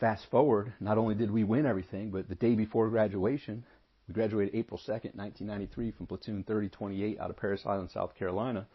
fast 0.00 0.26
forward, 0.30 0.72
not 0.80 0.98
only 0.98 1.14
did 1.14 1.30
we 1.30 1.44
win 1.44 1.66
everything, 1.66 2.10
but 2.10 2.28
the 2.28 2.34
day 2.34 2.54
before 2.54 2.88
graduation, 2.88 3.64
we 4.08 4.14
graduated 4.14 4.54
April 4.54 4.78
2nd, 4.78 5.14
1993 5.14 5.92
from 5.92 6.06
platoon 6.06 6.42
3028 6.42 7.20
out 7.20 7.30
of 7.30 7.36
Parris 7.36 7.62
Island, 7.66 7.90
South 7.90 8.16
Carolina. 8.16 8.66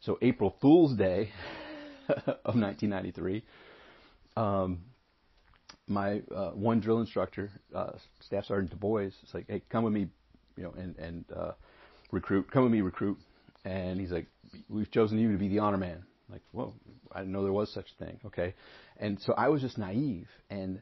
So 0.00 0.18
April 0.20 0.54
Fool's 0.60 0.94
Day 0.94 1.30
of 2.08 2.54
1993, 2.54 3.42
um, 4.36 4.80
my 5.88 6.22
uh, 6.34 6.50
one 6.50 6.80
drill 6.80 7.00
instructor, 7.00 7.50
uh, 7.74 7.92
Staff 8.20 8.44
Sergeant 8.46 8.70
Du 8.70 8.76
Bois, 8.76 9.00
is 9.00 9.14
like, 9.34 9.46
"Hey, 9.48 9.62
come 9.68 9.84
with 9.84 9.92
me, 9.92 10.08
you 10.56 10.64
know, 10.64 10.74
and 10.76 10.96
and 10.96 11.24
uh, 11.34 11.52
recruit. 12.10 12.50
Come 12.50 12.64
with 12.64 12.72
me, 12.72 12.80
recruit." 12.80 13.18
And 13.64 14.00
he's 14.00 14.10
like, 14.10 14.26
"We've 14.68 14.90
chosen 14.90 15.18
you 15.18 15.32
to 15.32 15.38
be 15.38 15.48
the 15.48 15.58
honor 15.58 15.76
man." 15.76 16.04
Like, 16.30 16.42
whoa, 16.52 16.72
I 17.12 17.20
didn't 17.20 17.32
know 17.32 17.42
there 17.42 17.52
was 17.52 17.72
such 17.72 17.86
a 17.98 18.04
thing. 18.04 18.20
Okay, 18.26 18.54
and 18.98 19.20
so 19.20 19.34
I 19.34 19.48
was 19.48 19.60
just 19.60 19.78
naive, 19.78 20.28
and 20.50 20.80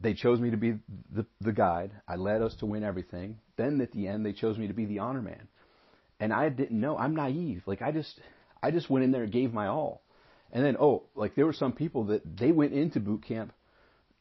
they 0.00 0.14
chose 0.14 0.40
me 0.40 0.50
to 0.50 0.56
be 0.56 0.74
the 1.14 1.26
the 1.40 1.52
guide. 1.52 1.92
I 2.06 2.16
led 2.16 2.42
us 2.42 2.54
to 2.56 2.66
win 2.66 2.84
everything. 2.84 3.38
Then 3.56 3.80
at 3.80 3.92
the 3.92 4.08
end, 4.08 4.24
they 4.24 4.32
chose 4.32 4.58
me 4.58 4.68
to 4.68 4.74
be 4.74 4.84
the 4.84 5.00
honor 5.00 5.22
man, 5.22 5.48
and 6.20 6.32
I 6.32 6.48
didn't 6.48 6.80
know. 6.80 6.96
I'm 6.96 7.16
naive. 7.16 7.62
Like 7.66 7.82
I 7.82 7.92
just 7.92 8.20
I 8.62 8.70
just 8.70 8.90
went 8.90 9.04
in 9.04 9.12
there 9.12 9.24
and 9.24 9.32
gave 9.32 9.52
my 9.52 9.66
all, 9.66 10.02
and 10.52 10.64
then 10.64 10.76
oh, 10.78 11.04
like 11.14 11.34
there 11.34 11.46
were 11.46 11.52
some 11.52 11.72
people 11.72 12.04
that 12.04 12.22
they 12.38 12.52
went 12.52 12.72
into 12.72 13.00
boot 13.00 13.24
camp 13.26 13.52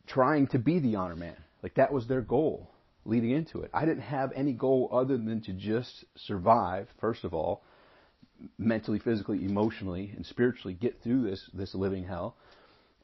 trying 0.08 0.48
to 0.48 0.60
be 0.60 0.80
the 0.80 0.96
honor 0.96 1.16
man. 1.16 1.38
Like 1.64 1.76
that 1.76 1.92
was 1.92 2.08
their 2.08 2.22
goal 2.22 2.70
leading 3.06 3.32
into 3.32 3.62
it. 3.62 3.70
I 3.74 3.86
didn't 3.86 4.02
have 4.02 4.32
any 4.36 4.54
goal 4.54 4.90
other 4.92 5.18
than 5.18 5.42
to 5.42 5.54
just 5.54 6.06
survive, 6.16 6.88
first 7.00 7.24
of 7.24 7.34
all, 7.34 7.64
mentally, 8.58 9.00
physically, 9.00 9.44
emotionally, 9.46 10.12
and 10.16 10.26
spiritually 10.26 10.74
get 10.74 11.02
through 11.02 11.30
this, 11.30 11.50
this 11.54 11.76
living 11.76 12.06
hell. 12.06 12.36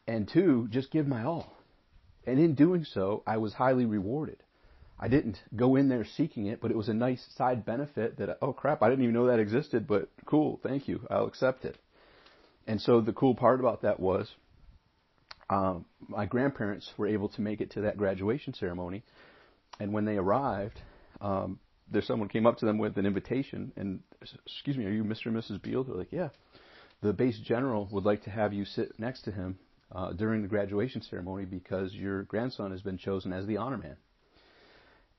And 0.07 0.27
two, 0.27 0.67
just 0.69 0.91
give 0.91 1.07
my 1.07 1.23
all. 1.23 1.57
And 2.25 2.39
in 2.39 2.55
doing 2.55 2.85
so, 2.85 3.23
I 3.25 3.38
was 3.38 3.53
highly 3.53 3.85
rewarded. 3.85 4.38
I 5.00 5.07
didn't 5.07 5.41
go 5.55 5.75
in 5.75 5.89
there 5.89 6.05
seeking 6.05 6.45
it, 6.45 6.61
but 6.61 6.69
it 6.69 6.77
was 6.77 6.88
a 6.88 6.93
nice 6.93 7.25
side 7.35 7.65
benefit 7.65 8.17
that, 8.17 8.38
oh 8.41 8.53
crap, 8.53 8.83
I 8.83 8.89
didn't 8.89 9.03
even 9.03 9.15
know 9.15 9.27
that 9.27 9.39
existed, 9.39 9.88
but 9.88 10.09
cool, 10.25 10.59
thank 10.61 10.88
you, 10.88 11.01
I'll 11.09 11.25
accept 11.25 11.65
it. 11.65 11.77
And 12.67 12.79
so 12.79 13.01
the 13.01 13.11
cool 13.11 13.33
part 13.33 13.59
about 13.59 13.81
that 13.81 14.00
was, 14.00 14.29
um, 15.50 15.85
my 16.07 16.27
grandparents 16.27 16.88
were 16.97 17.07
able 17.07 17.29
to 17.29 17.41
make 17.41 17.61
it 17.61 17.71
to 17.71 17.81
that 17.81 17.97
graduation 17.97 18.53
ceremony, 18.53 19.01
and 19.79 19.91
when 19.91 20.05
they 20.05 20.17
arrived, 20.17 20.79
um, 21.19 21.59
there's 21.91 22.07
someone 22.07 22.29
came 22.29 22.45
up 22.45 22.57
to 22.57 22.65
them 22.65 22.77
with 22.77 22.98
an 22.98 23.05
invitation 23.05 23.71
and 23.75 24.00
excuse 24.45 24.77
me, 24.77 24.86
are 24.86 24.91
you 24.91 25.03
Mr. 25.03 25.27
and 25.27 25.36
Mrs. 25.36 25.62
Beal? 25.62 25.83
They're 25.83 25.95
like, 25.95 26.12
yeah. 26.12 26.29
The 27.01 27.13
base 27.13 27.39
general 27.39 27.88
would 27.91 28.05
like 28.05 28.24
to 28.24 28.29
have 28.29 28.53
you 28.53 28.63
sit 28.63 29.00
next 29.00 29.24
to 29.24 29.31
him 29.31 29.57
uh, 29.91 30.13
during 30.13 30.41
the 30.41 30.48
graduation 30.48 31.01
ceremony 31.01 31.45
because 31.45 31.93
your 31.93 32.24
grandson 32.24 32.71
has 32.71 32.81
been 32.81 32.98
chosen 32.98 33.33
as 33.33 33.45
the 33.45 33.57
honor 33.57 33.77
man. 33.77 33.98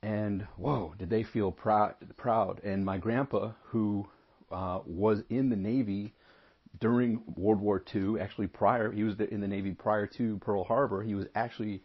And 0.01 0.47
whoa, 0.57 0.93
did 0.97 1.09
they 1.09 1.23
feel 1.23 1.51
proud? 1.51 1.95
Proud. 2.17 2.61
And 2.63 2.83
my 2.83 2.97
grandpa, 2.97 3.51
who 3.65 4.07
uh, 4.51 4.79
was 4.85 5.21
in 5.29 5.49
the 5.49 5.55
Navy 5.55 6.13
during 6.79 7.21
World 7.37 7.61
War 7.61 7.83
II, 7.93 8.19
actually 8.19 8.47
prior, 8.47 8.91
he 8.91 9.03
was 9.03 9.15
in 9.19 9.39
the 9.39 9.47
Navy 9.47 9.71
prior 9.71 10.07
to 10.17 10.37
Pearl 10.39 10.63
Harbor. 10.63 11.03
He 11.03 11.15
was 11.15 11.25
actually 11.35 11.83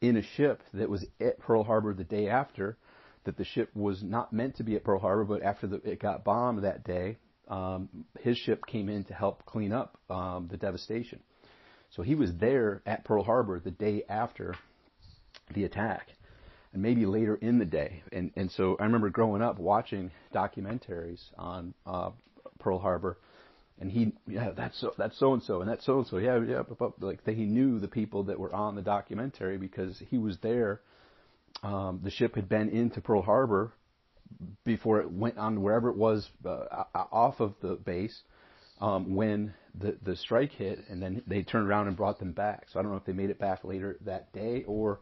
in 0.00 0.16
a 0.16 0.22
ship 0.36 0.62
that 0.74 0.88
was 0.88 1.06
at 1.20 1.38
Pearl 1.38 1.62
Harbor 1.62 1.94
the 1.94 2.04
day 2.04 2.28
after. 2.28 2.76
That 3.24 3.36
the 3.36 3.44
ship 3.44 3.70
was 3.74 4.02
not 4.02 4.32
meant 4.32 4.56
to 4.56 4.64
be 4.64 4.74
at 4.74 4.84
Pearl 4.84 4.98
Harbor, 4.98 5.24
but 5.24 5.42
after 5.42 5.66
the, 5.66 5.76
it 5.88 6.00
got 6.00 6.24
bombed 6.24 6.64
that 6.64 6.84
day, 6.84 7.18
um, 7.48 7.88
his 8.20 8.36
ship 8.36 8.66
came 8.66 8.88
in 8.88 9.04
to 9.04 9.14
help 9.14 9.44
clean 9.46 9.72
up 9.72 9.98
um, 10.10 10.48
the 10.50 10.56
devastation. 10.56 11.20
So 11.90 12.02
he 12.02 12.14
was 12.14 12.30
there 12.40 12.82
at 12.86 13.04
Pearl 13.04 13.22
Harbor 13.22 13.60
the 13.60 13.70
day 13.70 14.02
after 14.08 14.54
the 15.54 15.64
attack, 15.64 16.08
and 16.72 16.82
maybe 16.82 17.06
later 17.06 17.36
in 17.36 17.58
the 17.58 17.64
day. 17.64 18.02
And 18.10 18.32
and 18.34 18.50
so 18.50 18.76
I 18.80 18.84
remember 18.84 19.10
growing 19.10 19.42
up 19.42 19.58
watching 19.58 20.10
documentaries 20.34 21.20
on 21.38 21.74
uh, 21.86 22.10
Pearl 22.58 22.78
Harbor 22.78 23.18
and 23.82 23.90
he 23.90 24.12
yeah 24.28 24.50
that's 24.56 24.80
so 24.80 24.94
that's 24.96 25.18
so 25.18 25.32
and 25.34 25.42
so 25.42 25.60
and 25.60 25.68
that's 25.68 25.84
so 25.84 25.98
and 25.98 26.06
so 26.06 26.18
yeah 26.18 26.40
yeah 26.40 26.62
like 27.00 27.26
he 27.26 27.44
knew 27.44 27.78
the 27.78 27.88
people 27.88 28.22
that 28.24 28.38
were 28.38 28.54
on 28.54 28.76
the 28.76 28.82
documentary 28.82 29.58
because 29.58 30.00
he 30.08 30.18
was 30.18 30.38
there 30.38 30.80
um, 31.62 32.00
the 32.02 32.10
ship 32.10 32.34
had 32.34 32.48
been 32.48 32.68
into 32.68 33.00
Pearl 33.00 33.22
Harbor 33.22 33.72
before 34.64 35.00
it 35.00 35.10
went 35.10 35.38
on 35.38 35.62
wherever 35.62 35.88
it 35.90 35.96
was 35.96 36.28
uh, 36.44 36.84
off 36.94 37.40
of 37.40 37.54
the 37.60 37.74
base 37.74 38.22
um, 38.80 39.14
when 39.14 39.54
the 39.78 39.96
the 40.02 40.16
strike 40.16 40.52
hit 40.52 40.80
and 40.88 41.02
then 41.02 41.22
they 41.26 41.42
turned 41.42 41.68
around 41.68 41.86
and 41.88 41.96
brought 41.96 42.18
them 42.18 42.32
back 42.32 42.66
so 42.70 42.78
I 42.78 42.82
don't 42.82 42.90
know 42.90 42.98
if 42.98 43.04
they 43.04 43.12
made 43.12 43.30
it 43.30 43.38
back 43.38 43.64
later 43.64 43.96
that 44.04 44.32
day 44.32 44.64
or 44.66 45.00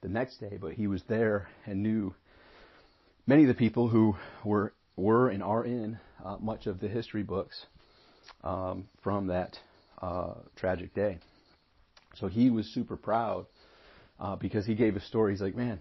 the 0.00 0.08
next 0.08 0.38
day 0.38 0.58
but 0.60 0.72
he 0.74 0.86
was 0.86 1.02
there 1.08 1.48
and 1.66 1.82
knew 1.82 2.14
many 3.26 3.42
of 3.42 3.48
the 3.48 3.54
people 3.54 3.88
who 3.88 4.16
were 4.44 4.72
were 4.96 5.28
and 5.28 5.42
are 5.42 5.64
in 5.64 5.98
uh, 6.24 6.36
much 6.40 6.66
of 6.66 6.80
the 6.80 6.88
history 6.88 7.22
books 7.22 7.66
um, 8.44 8.88
from 9.02 9.28
that 9.28 9.58
uh, 10.00 10.34
tragic 10.56 10.94
day. 10.94 11.18
So 12.16 12.28
he 12.28 12.50
was 12.50 12.66
super 12.74 12.96
proud 12.96 13.46
uh, 14.22 14.36
because 14.36 14.64
he 14.64 14.76
gave 14.76 14.94
a 14.94 15.00
story. 15.00 15.32
He's 15.32 15.42
like, 15.42 15.56
man, 15.56 15.80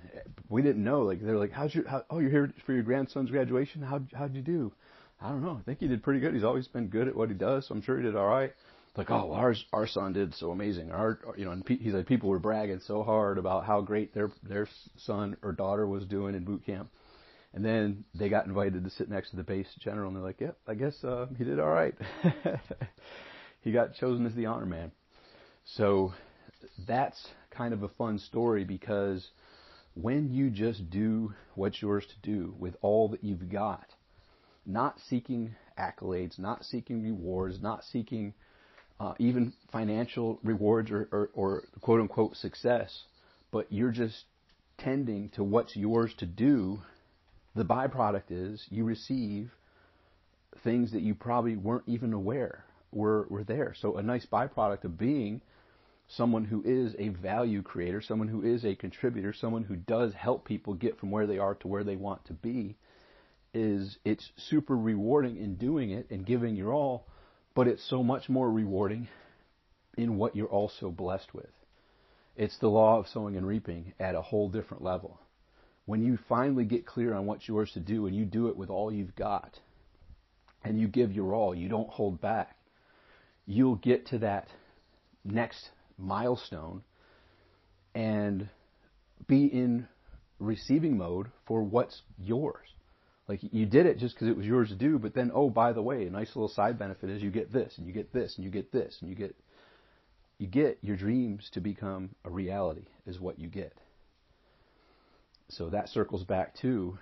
we 0.49 0.63
didn't 0.63 0.83
know. 0.83 1.03
Like 1.03 1.21
they're 1.21 1.37
like, 1.37 1.51
how's 1.51 1.73
your? 1.73 1.87
How, 1.87 2.03
oh, 2.09 2.17
you're 2.17 2.31
here 2.31 2.51
for 2.65 2.73
your 2.73 2.81
grandson's 2.81 3.29
graduation. 3.29 3.83
How 3.83 4.01
how'd 4.13 4.35
you 4.35 4.41
do? 4.41 4.73
I 5.21 5.29
don't 5.29 5.43
know. 5.43 5.57
I 5.59 5.63
think 5.63 5.79
he 5.79 5.87
did 5.87 6.01
pretty 6.01 6.19
good. 6.19 6.33
He's 6.33 6.43
always 6.43 6.67
been 6.67 6.87
good 6.87 7.07
at 7.07 7.15
what 7.15 7.29
he 7.29 7.35
does, 7.35 7.67
so 7.67 7.75
I'm 7.75 7.83
sure 7.83 7.97
he 7.97 8.03
did 8.03 8.15
all 8.15 8.27
right. 8.27 8.51
Like, 8.97 9.11
oh, 9.11 9.31
ours, 9.31 9.63
our 9.71 9.87
son 9.87 10.11
did 10.11 10.33
so 10.35 10.51
amazing. 10.51 10.91
Our, 10.91 11.19
you 11.37 11.45
know, 11.45 11.51
and 11.51 11.63
he's 11.65 11.93
like, 11.93 12.07
people 12.07 12.29
were 12.29 12.39
bragging 12.39 12.81
so 12.85 13.03
hard 13.03 13.37
about 13.37 13.63
how 13.63 13.79
great 13.81 14.13
their 14.13 14.31
their 14.41 14.67
son 14.97 15.37
or 15.43 15.53
daughter 15.53 15.87
was 15.87 16.03
doing 16.05 16.33
in 16.33 16.43
boot 16.43 16.65
camp. 16.65 16.89
And 17.53 17.63
then 17.63 18.05
they 18.15 18.27
got 18.27 18.47
invited 18.47 18.83
to 18.83 18.89
sit 18.89 19.09
next 19.09 19.29
to 19.29 19.35
the 19.35 19.43
base 19.43 19.67
general, 19.79 20.07
and 20.07 20.17
they're 20.17 20.23
like, 20.23 20.41
"Yep, 20.41 20.57
yeah, 20.65 20.71
I 20.71 20.75
guess 20.75 21.03
uh, 21.03 21.27
he 21.37 21.43
did 21.43 21.59
all 21.59 21.69
right." 21.69 21.93
he 23.61 23.71
got 23.71 23.93
chosen 23.93 24.25
as 24.25 24.33
the 24.33 24.47
honor 24.47 24.65
man. 24.65 24.91
So 25.75 26.13
that's 26.87 27.27
kind 27.51 27.73
of 27.73 27.83
a 27.83 27.89
fun 27.89 28.19
story 28.19 28.63
because 28.63 29.29
when 29.95 30.31
you 30.31 30.49
just 30.49 30.89
do 30.89 31.33
what's 31.55 31.81
yours 31.81 32.05
to 32.05 32.29
do 32.29 32.55
with 32.57 32.75
all 32.81 33.09
that 33.09 33.23
you've 33.23 33.49
got, 33.49 33.85
not 34.65 34.95
seeking 35.09 35.55
accolades, 35.77 36.39
not 36.39 36.63
seeking 36.63 37.03
rewards, 37.03 37.61
not 37.61 37.83
seeking 37.83 38.33
uh, 38.99 39.13
even 39.19 39.53
financial 39.71 40.39
rewards 40.43 40.91
or, 40.91 41.07
or, 41.11 41.29
or 41.33 41.63
quote 41.81 41.99
unquote 41.99 42.35
success, 42.35 43.03
but 43.51 43.67
you're 43.71 43.91
just 43.91 44.23
tending 44.77 45.29
to 45.29 45.43
what's 45.43 45.75
yours 45.75 46.13
to 46.17 46.25
do 46.25 46.79
the 47.55 47.65
byproduct 47.65 48.29
is 48.29 48.65
you 48.69 48.85
receive 48.85 49.51
things 50.63 50.91
that 50.93 51.01
you 51.01 51.15
probably 51.15 51.55
weren't 51.55 51.83
even 51.87 52.13
aware 52.13 52.63
were, 52.91 53.27
were 53.29 53.43
there. 53.43 53.73
So 53.79 53.97
a 53.97 54.03
nice 54.03 54.25
byproduct 54.25 54.83
of 54.83 54.97
being 54.97 55.41
someone 56.15 56.45
who 56.45 56.61
is 56.63 56.95
a 56.99 57.09
value 57.09 57.61
creator, 57.61 58.01
someone 58.01 58.27
who 58.27 58.43
is 58.43 58.65
a 58.65 58.75
contributor, 58.75 59.33
someone 59.33 59.63
who 59.63 59.75
does 59.75 60.13
help 60.13 60.45
people 60.45 60.73
get 60.73 60.99
from 60.99 61.11
where 61.11 61.27
they 61.27 61.37
are 61.37 61.55
to 61.55 61.67
where 61.67 61.83
they 61.83 61.95
want 61.95 62.25
to 62.25 62.33
be 62.33 62.75
is 63.53 63.97
it's 64.05 64.31
super 64.37 64.77
rewarding 64.77 65.37
in 65.37 65.55
doing 65.55 65.91
it 65.91 66.09
and 66.09 66.25
giving 66.25 66.55
your 66.55 66.73
all, 66.73 67.05
but 67.53 67.67
it's 67.67 67.87
so 67.89 68.01
much 68.01 68.29
more 68.29 68.49
rewarding 68.49 69.07
in 69.97 70.17
what 70.17 70.35
you're 70.35 70.47
also 70.47 70.89
blessed 70.89 71.33
with. 71.33 71.49
It's 72.37 72.57
the 72.59 72.69
law 72.69 72.97
of 72.97 73.07
sowing 73.07 73.35
and 73.35 73.45
reaping 73.45 73.93
at 73.99 74.15
a 74.15 74.21
whole 74.21 74.49
different 74.49 74.83
level 74.83 75.19
when 75.85 76.03
you 76.03 76.17
finally 76.29 76.65
get 76.65 76.85
clear 76.85 77.13
on 77.13 77.25
what's 77.25 77.47
yours 77.47 77.71
to 77.73 77.79
do 77.79 78.05
and 78.05 78.15
you 78.15 78.25
do 78.25 78.47
it 78.47 78.55
with 78.55 78.69
all 78.69 78.93
you've 78.93 79.15
got 79.15 79.59
and 80.63 80.79
you 80.79 80.87
give 80.87 81.11
your 81.11 81.33
all, 81.33 81.55
you 81.55 81.67
don't 81.67 81.89
hold 81.89 82.21
back, 82.21 82.55
you'll 83.45 83.75
get 83.75 84.05
to 84.07 84.19
that 84.19 84.47
next 85.25 85.69
milestone 85.97 86.83
and 87.93 88.49
be 89.27 89.45
in 89.45 89.87
receiving 90.39 90.97
mode 90.97 91.27
for 91.45 91.61
what's 91.63 92.01
yours. 92.17 92.65
Like 93.27 93.39
you 93.43 93.65
did 93.65 93.85
it 93.85 93.97
just 93.97 94.15
because 94.15 94.27
it 94.27 94.35
was 94.35 94.45
yours 94.45 94.69
to 94.69 94.75
do, 94.75 94.99
but 94.99 95.13
then 95.13 95.31
oh 95.33 95.49
by 95.49 95.73
the 95.73 95.81
way, 95.81 96.05
a 96.05 96.09
nice 96.09 96.35
little 96.35 96.49
side 96.49 96.77
benefit 96.77 97.09
is 97.09 97.21
you 97.21 97.31
get 97.31 97.53
this 97.53 97.73
and 97.77 97.87
you 97.87 97.93
get 97.93 98.11
this 98.11 98.35
and 98.35 98.43
you 98.43 98.51
get 98.51 98.71
this 98.71 98.97
and 99.01 99.09
you 99.09 99.15
get 99.15 99.35
you 100.37 100.47
get 100.47 100.79
your 100.81 100.97
dreams 100.97 101.49
to 101.53 101.61
become 101.61 102.09
a 102.25 102.29
reality 102.29 102.87
is 103.05 103.19
what 103.19 103.39
you 103.39 103.47
get. 103.47 103.73
So 105.49 105.69
that 105.69 105.89
circles 105.89 106.23
back 106.23 106.55
to 106.61 106.97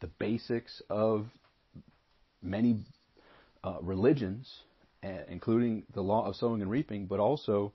the 0.00 0.08
basics 0.18 0.82
of 0.90 1.26
many 2.42 2.80
uh, 3.62 3.76
religions, 3.80 4.50
including 5.28 5.84
the 5.94 6.00
law 6.00 6.26
of 6.26 6.34
sowing 6.34 6.62
and 6.62 6.70
reaping, 6.70 7.06
but 7.06 7.20
also 7.20 7.72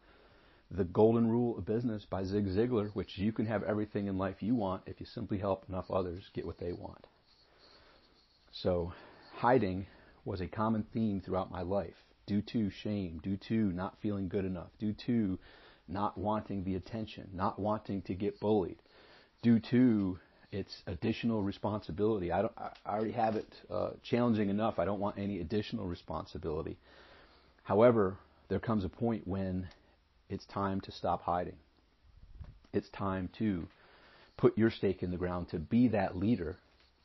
the 0.70 0.84
golden 0.84 1.28
rule 1.28 1.58
of 1.58 1.66
business 1.66 2.06
by 2.06 2.24
Zig 2.24 2.48
Ziglar, 2.48 2.90
which 2.94 3.18
you 3.18 3.32
can 3.32 3.46
have 3.46 3.64
everything 3.64 4.08
in 4.08 4.18
life 4.18 4.42
you 4.42 4.56
want 4.56 4.84
if 4.86 5.00
you 5.00 5.06
simply 5.06 5.38
help 5.38 5.66
enough 5.70 5.90
others 5.90 6.30
get 6.34 6.46
what 6.46 6.58
they 6.58 6.74
want. 6.74 7.08
So, 8.52 8.94
hiding 9.36 9.88
was 10.26 10.42
a 10.42 10.48
common 10.48 10.86
theme 10.94 11.22
throughout 11.22 11.52
my 11.52 11.62
life 11.62 11.96
due 12.26 12.42
to 12.42 12.70
shame, 12.70 13.20
due 13.24 13.38
to 13.38 13.72
not 13.72 13.98
feeling 14.02 14.28
good 14.28 14.46
enough, 14.46 14.70
due 14.80 14.94
to 15.06 15.40
not 15.88 16.18
wanting 16.18 16.64
the 16.66 16.76
attention, 16.76 17.30
not 17.34 17.58
wanting 17.58 18.02
to 18.04 18.14
get 18.14 18.40
bullied, 18.40 18.78
due 19.42 19.60
to 19.60 20.20
its 20.52 20.82
additional 20.88 21.42
responsibility. 21.42 22.32
I, 22.32 22.42
don't, 22.42 22.54
I 22.58 22.72
already 22.86 23.14
have 23.14 23.36
it 23.36 23.48
uh, 23.70 23.92
challenging 24.04 24.50
enough. 24.50 24.80
I 24.80 24.86
don't 24.86 25.00
want 25.00 25.18
any 25.18 25.40
additional 25.40 25.86
responsibility. 25.86 26.78
However, 27.64 28.18
there 28.50 28.60
comes 28.60 28.84
a 28.84 28.90
point 28.90 29.28
when 29.28 29.68
it's 30.30 30.46
time 30.46 30.82
to 30.82 30.92
stop 30.92 31.22
hiding. 31.24 31.58
It's 32.74 32.90
time 32.90 33.30
to 33.40 33.68
put 34.38 34.58
your 34.58 34.70
stake 34.70 35.04
in 35.04 35.12
the 35.12 35.18
ground, 35.18 35.50
to 35.50 35.60
be 35.60 35.88
that 35.90 36.18
leader, 36.18 36.58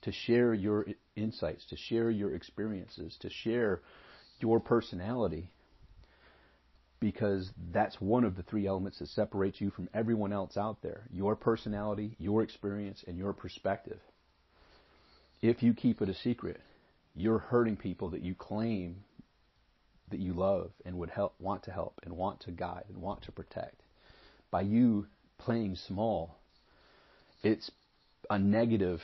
to 0.02 0.12
share 0.12 0.52
your 0.52 0.86
insights, 1.16 1.64
to 1.70 1.76
share 1.76 2.10
your 2.10 2.34
experiences, 2.34 3.16
to 3.20 3.30
share 3.30 3.80
your 4.40 4.60
personality 4.60 5.48
because 7.02 7.50
that's 7.72 8.00
one 8.00 8.22
of 8.22 8.36
the 8.36 8.44
three 8.44 8.66
elements 8.66 9.00
that 9.00 9.08
separates 9.08 9.60
you 9.60 9.70
from 9.70 9.88
everyone 9.92 10.32
else 10.32 10.56
out 10.56 10.80
there 10.82 11.02
your 11.12 11.34
personality, 11.34 12.14
your 12.18 12.42
experience, 12.42 13.02
and 13.06 13.18
your 13.18 13.32
perspective. 13.32 13.98
If 15.42 15.62
you 15.64 15.74
keep 15.74 16.00
it 16.00 16.08
a 16.08 16.14
secret, 16.14 16.60
you're 17.16 17.38
hurting 17.38 17.76
people 17.76 18.10
that 18.10 18.22
you 18.22 18.36
claim 18.36 19.02
that 20.12 20.20
you 20.20 20.32
love 20.32 20.70
and 20.84 20.96
would 20.98 21.10
help, 21.10 21.34
want 21.40 21.64
to 21.64 21.72
help 21.72 22.00
and 22.04 22.16
want 22.16 22.40
to 22.40 22.52
guide 22.52 22.84
and 22.88 22.96
want 22.96 23.22
to 23.22 23.32
protect. 23.32 23.82
By 24.50 24.62
you 24.62 25.06
playing 25.38 25.76
small, 25.76 26.36
it's 27.42 27.70
a 28.30 28.38
negative 28.38 29.00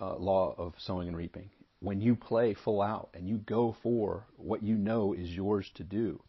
uh, 0.00 0.16
law 0.16 0.54
of 0.56 0.74
sowing 0.78 1.08
and 1.08 1.16
reaping. 1.16 1.50
When 1.80 2.00
you 2.00 2.14
play 2.14 2.54
full 2.54 2.80
out 2.80 3.10
and 3.14 3.28
you 3.28 3.38
go 3.38 3.76
for 3.82 4.24
what 4.36 4.62
you 4.62 4.76
know 4.76 5.12
is 5.12 5.30
yours 5.30 5.70
to 5.74 5.82
do, 5.82 6.20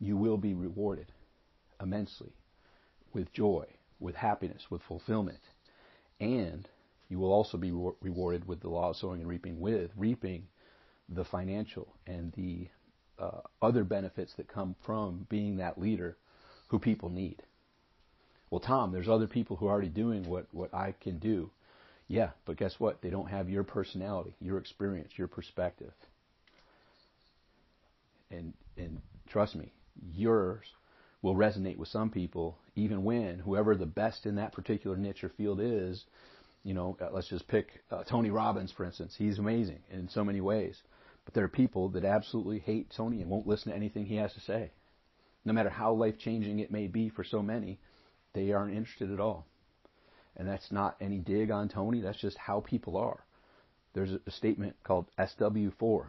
you 0.00 0.16
will 0.16 0.36
be 0.36 0.54
rewarded 0.54 1.12
immensely 1.80 2.32
with 3.12 3.32
joy, 3.32 3.66
with 4.00 4.14
happiness, 4.14 4.62
with 4.70 4.82
fulfillment. 4.82 5.40
And 6.20 6.68
you 7.08 7.18
will 7.18 7.32
also 7.32 7.58
be 7.58 7.70
re- 7.72 7.92
rewarded 8.00 8.46
with 8.46 8.60
the 8.60 8.68
law 8.68 8.90
of 8.90 8.96
sowing 8.96 9.20
and 9.20 9.28
reaping, 9.28 9.60
with 9.60 9.90
reaping 9.96 10.46
the 11.08 11.24
financial 11.24 11.94
and 12.06 12.32
the 12.32 12.68
uh, 13.18 13.40
other 13.60 13.84
benefits 13.84 14.34
that 14.34 14.48
come 14.48 14.74
from 14.84 15.26
being 15.28 15.56
that 15.56 15.80
leader 15.80 16.16
who 16.68 16.78
people 16.78 17.08
need. 17.08 17.42
Well, 18.50 18.60
Tom, 18.60 18.92
there's 18.92 19.08
other 19.08 19.26
people 19.26 19.56
who 19.56 19.66
are 19.66 19.72
already 19.72 19.88
doing 19.88 20.28
what, 20.28 20.46
what 20.52 20.72
I 20.72 20.94
can 21.00 21.18
do. 21.18 21.50
Yeah, 22.06 22.30
but 22.46 22.56
guess 22.56 22.74
what? 22.78 23.02
They 23.02 23.10
don't 23.10 23.28
have 23.28 23.50
your 23.50 23.64
personality, 23.64 24.34
your 24.40 24.56
experience, 24.58 25.12
your 25.16 25.28
perspective. 25.28 25.92
And 28.30 28.54
and 28.76 29.00
trust 29.28 29.56
me, 29.56 29.72
yours 30.14 30.64
will 31.20 31.34
resonate 31.34 31.76
with 31.76 31.88
some 31.88 32.10
people, 32.10 32.58
even 32.76 33.04
when 33.04 33.38
whoever 33.40 33.74
the 33.74 33.86
best 33.86 34.24
in 34.24 34.36
that 34.36 34.52
particular 34.52 34.96
niche 34.96 35.24
or 35.24 35.28
field 35.30 35.60
is, 35.60 36.04
you 36.62 36.74
know, 36.74 36.96
uh, 37.00 37.08
let's 37.12 37.28
just 37.28 37.48
pick 37.48 37.82
uh, 37.90 38.04
Tony 38.04 38.30
Robbins, 38.30 38.72
for 38.72 38.84
instance. 38.84 39.14
He's 39.18 39.38
amazing 39.38 39.80
in 39.90 40.08
so 40.08 40.24
many 40.24 40.40
ways. 40.40 40.80
But 41.28 41.34
there 41.34 41.44
are 41.44 41.48
people 41.48 41.90
that 41.90 42.06
absolutely 42.06 42.58
hate 42.58 42.90
Tony 42.96 43.20
and 43.20 43.28
won't 43.28 43.46
listen 43.46 43.70
to 43.70 43.76
anything 43.76 44.06
he 44.06 44.16
has 44.16 44.32
to 44.32 44.40
say. 44.40 44.70
No 45.44 45.52
matter 45.52 45.68
how 45.68 45.92
life 45.92 46.16
changing 46.16 46.60
it 46.60 46.70
may 46.70 46.86
be 46.86 47.10
for 47.10 47.22
so 47.22 47.42
many, 47.42 47.80
they 48.32 48.50
aren't 48.52 48.74
interested 48.74 49.12
at 49.12 49.20
all. 49.20 49.44
And 50.38 50.48
that's 50.48 50.72
not 50.72 50.96
any 51.02 51.18
dig 51.18 51.50
on 51.50 51.68
Tony, 51.68 52.00
that's 52.00 52.18
just 52.18 52.38
how 52.38 52.60
people 52.60 52.96
are. 52.96 53.26
There's 53.92 54.12
a 54.26 54.30
statement 54.30 54.76
called 54.82 55.10
SW4. 55.18 56.08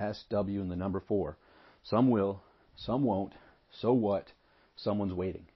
SW 0.00 0.34
and 0.34 0.72
the 0.72 0.74
number 0.74 0.98
4. 0.98 1.38
Some 1.84 2.10
will, 2.10 2.42
some 2.74 3.04
won't. 3.04 3.34
So 3.70 3.92
what? 3.92 4.32
Someone's 4.74 5.14
waiting. 5.14 5.46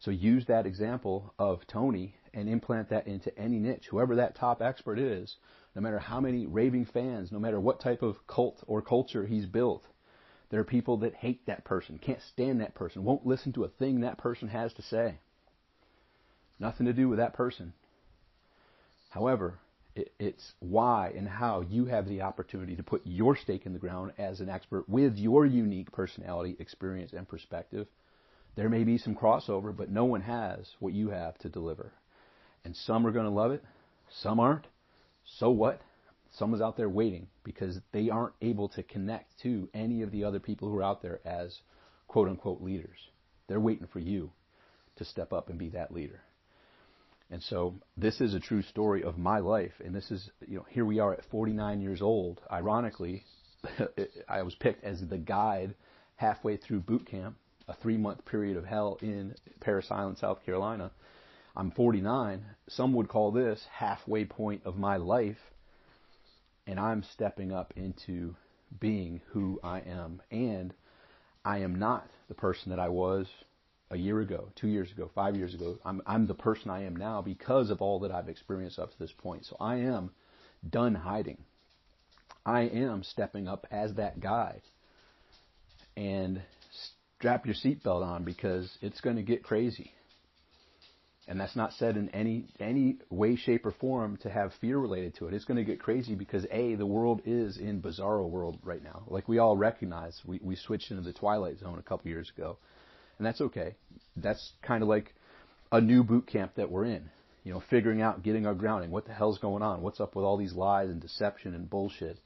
So 0.00 0.10
use 0.10 0.46
that 0.46 0.66
example 0.66 1.34
of 1.38 1.66
Tony 1.66 2.14
and 2.32 2.48
implant 2.48 2.88
that 2.90 3.06
into 3.06 3.36
any 3.38 3.58
niche. 3.58 3.88
Whoever 3.90 4.16
that 4.16 4.36
top 4.36 4.62
expert 4.62 4.98
is, 4.98 5.36
no 5.74 5.82
matter 5.82 5.98
how 5.98 6.20
many 6.20 6.46
raving 6.46 6.86
fans, 6.86 7.32
no 7.32 7.38
matter 7.38 7.58
what 7.58 7.80
type 7.80 8.02
of 8.02 8.26
cult 8.26 8.62
or 8.66 8.80
culture 8.80 9.26
he's 9.26 9.46
built, 9.46 9.84
there 10.50 10.60
are 10.60 10.64
people 10.64 10.98
that 10.98 11.14
hate 11.14 11.46
that 11.46 11.64
person, 11.64 11.98
can't 11.98 12.22
stand 12.22 12.60
that 12.60 12.74
person, 12.74 13.04
won't 13.04 13.26
listen 13.26 13.52
to 13.52 13.64
a 13.64 13.68
thing 13.68 14.00
that 14.00 14.18
person 14.18 14.48
has 14.48 14.72
to 14.74 14.82
say. 14.82 15.18
Nothing 16.58 16.86
to 16.86 16.92
do 16.92 17.08
with 17.08 17.18
that 17.18 17.34
person. 17.34 17.72
However, 19.10 19.58
it's 20.18 20.54
why 20.60 21.12
and 21.16 21.28
how 21.28 21.62
you 21.62 21.86
have 21.86 22.08
the 22.08 22.22
opportunity 22.22 22.76
to 22.76 22.82
put 22.82 23.02
your 23.04 23.36
stake 23.36 23.66
in 23.66 23.72
the 23.72 23.78
ground 23.78 24.12
as 24.16 24.40
an 24.40 24.48
expert 24.48 24.88
with 24.88 25.16
your 25.16 25.44
unique 25.44 25.90
personality, 25.92 26.56
experience, 26.58 27.12
and 27.12 27.28
perspective. 27.28 27.88
There 28.58 28.68
may 28.68 28.82
be 28.82 28.98
some 28.98 29.14
crossover, 29.14 29.74
but 29.74 29.88
no 29.88 30.04
one 30.04 30.22
has 30.22 30.68
what 30.80 30.92
you 30.92 31.10
have 31.10 31.38
to 31.38 31.48
deliver. 31.48 31.92
And 32.64 32.74
some 32.74 33.06
are 33.06 33.12
going 33.12 33.24
to 33.24 33.30
love 33.30 33.52
it, 33.52 33.62
some 34.10 34.40
aren't. 34.40 34.66
So 35.38 35.48
what? 35.50 35.80
Someone's 36.32 36.60
out 36.60 36.76
there 36.76 36.88
waiting 36.88 37.28
because 37.44 37.78
they 37.92 38.10
aren't 38.10 38.34
able 38.42 38.68
to 38.70 38.82
connect 38.82 39.38
to 39.42 39.68
any 39.72 40.02
of 40.02 40.10
the 40.10 40.24
other 40.24 40.40
people 40.40 40.68
who 40.68 40.76
are 40.76 40.82
out 40.82 41.02
there 41.02 41.20
as 41.24 41.56
quote 42.08 42.26
unquote 42.26 42.60
leaders. 42.60 42.98
They're 43.46 43.60
waiting 43.60 43.86
for 43.92 44.00
you 44.00 44.32
to 44.96 45.04
step 45.04 45.32
up 45.32 45.50
and 45.50 45.56
be 45.56 45.68
that 45.68 45.92
leader. 45.92 46.20
And 47.30 47.40
so 47.44 47.76
this 47.96 48.20
is 48.20 48.34
a 48.34 48.40
true 48.40 48.62
story 48.62 49.04
of 49.04 49.18
my 49.18 49.38
life. 49.38 49.74
And 49.84 49.94
this 49.94 50.10
is, 50.10 50.30
you 50.48 50.56
know, 50.56 50.66
here 50.68 50.84
we 50.84 50.98
are 50.98 51.12
at 51.12 51.24
49 51.30 51.80
years 51.80 52.02
old. 52.02 52.40
Ironically, 52.50 53.22
I 54.28 54.42
was 54.42 54.56
picked 54.56 54.82
as 54.82 55.00
the 55.08 55.18
guide 55.18 55.76
halfway 56.16 56.56
through 56.56 56.80
boot 56.80 57.06
camp, 57.06 57.36
a 57.68 57.74
three 57.74 57.96
month 57.96 58.24
period 58.26 58.56
of 58.56 58.64
hell 58.66 58.98
in 59.02 59.34
Parris 59.60 59.90
Island, 59.90 60.18
South 60.18 60.44
Carolina. 60.44 60.90
I'm 61.56 61.70
49. 61.72 62.44
Some 62.68 62.94
would 62.94 63.08
call 63.08 63.32
this 63.32 63.64
halfway 63.72 64.24
point 64.24 64.62
of 64.64 64.78
my 64.78 64.96
life. 64.96 65.38
And 66.66 66.80
I'm 66.80 67.04
stepping 67.14 67.52
up 67.52 67.74
into 67.76 68.36
being 68.80 69.22
who 69.32 69.60
I 69.64 69.80
am. 69.80 70.22
And 70.30 70.74
I 71.44 71.58
am 71.60 71.76
not 71.78 72.08
the 72.28 72.34
person 72.34 72.70
that 72.70 72.80
I 72.80 72.88
was 72.90 73.26
a 73.90 73.96
year 73.96 74.20
ago, 74.20 74.50
two 74.56 74.68
years 74.68 74.92
ago, 74.92 75.10
five 75.14 75.36
years 75.36 75.54
ago. 75.54 75.78
I'm, 75.84 76.02
I'm 76.06 76.26
the 76.26 76.34
person 76.34 76.70
I 76.70 76.84
am 76.84 76.96
now 76.96 77.22
because 77.22 77.70
of 77.70 77.82
all 77.82 78.00
that 78.00 78.12
I've 78.12 78.28
experienced 78.28 78.78
up 78.78 78.92
to 78.92 78.98
this 78.98 79.12
point. 79.12 79.46
So 79.46 79.56
I 79.60 79.76
am 79.76 80.10
done 80.68 80.94
hiding. 80.94 81.38
I 82.46 82.62
am 82.62 83.02
stepping 83.02 83.48
up 83.48 83.66
as 83.70 83.94
that 83.94 84.20
guy 84.20 84.62
And 85.96 86.42
strap 87.18 87.44
your 87.46 87.54
seatbelt 87.56 88.04
on 88.04 88.22
because 88.22 88.70
it's 88.80 89.00
going 89.00 89.16
to 89.16 89.22
get 89.22 89.42
crazy. 89.42 89.92
And 91.26 91.38
that's 91.38 91.56
not 91.56 91.72
said 91.74 91.96
in 91.96 92.08
any 92.10 92.46
any 92.58 92.98
way, 93.10 93.36
shape, 93.36 93.66
or 93.66 93.72
form 93.72 94.16
to 94.18 94.30
have 94.30 94.52
fear 94.62 94.78
related 94.78 95.16
to 95.16 95.26
it. 95.26 95.34
It's 95.34 95.44
going 95.44 95.58
to 95.58 95.64
get 95.64 95.78
crazy 95.78 96.14
because 96.14 96.46
a 96.50 96.74
the 96.74 96.86
world 96.86 97.20
is 97.26 97.58
in 97.58 97.82
bizarro 97.82 98.26
world 98.30 98.58
right 98.62 98.82
now. 98.82 99.02
Like 99.08 99.28
we 99.28 99.38
all 99.38 99.56
recognize, 99.56 100.18
we 100.24 100.40
we 100.42 100.56
switched 100.56 100.90
into 100.90 101.02
the 101.02 101.12
twilight 101.12 101.58
zone 101.58 101.78
a 101.78 101.82
couple 101.82 102.08
years 102.08 102.30
ago, 102.34 102.56
and 103.18 103.26
that's 103.26 103.42
okay. 103.42 103.74
That's 104.16 104.52
kind 104.62 104.82
of 104.82 104.88
like 104.88 105.14
a 105.70 105.82
new 105.82 106.02
boot 106.02 106.28
camp 106.28 106.52
that 106.54 106.70
we're 106.70 106.86
in. 106.86 107.10
You 107.44 107.52
know, 107.52 107.62
figuring 107.68 108.00
out, 108.00 108.22
getting 108.22 108.46
our 108.46 108.54
grounding. 108.54 108.90
What 108.90 109.06
the 109.06 109.12
hell's 109.12 109.38
going 109.38 109.62
on? 109.62 109.82
What's 109.82 110.00
up 110.00 110.16
with 110.16 110.24
all 110.24 110.38
these 110.38 110.54
lies 110.54 110.88
and 110.88 111.00
deception 111.00 111.54
and 111.54 111.68
bullshit? 111.68 112.18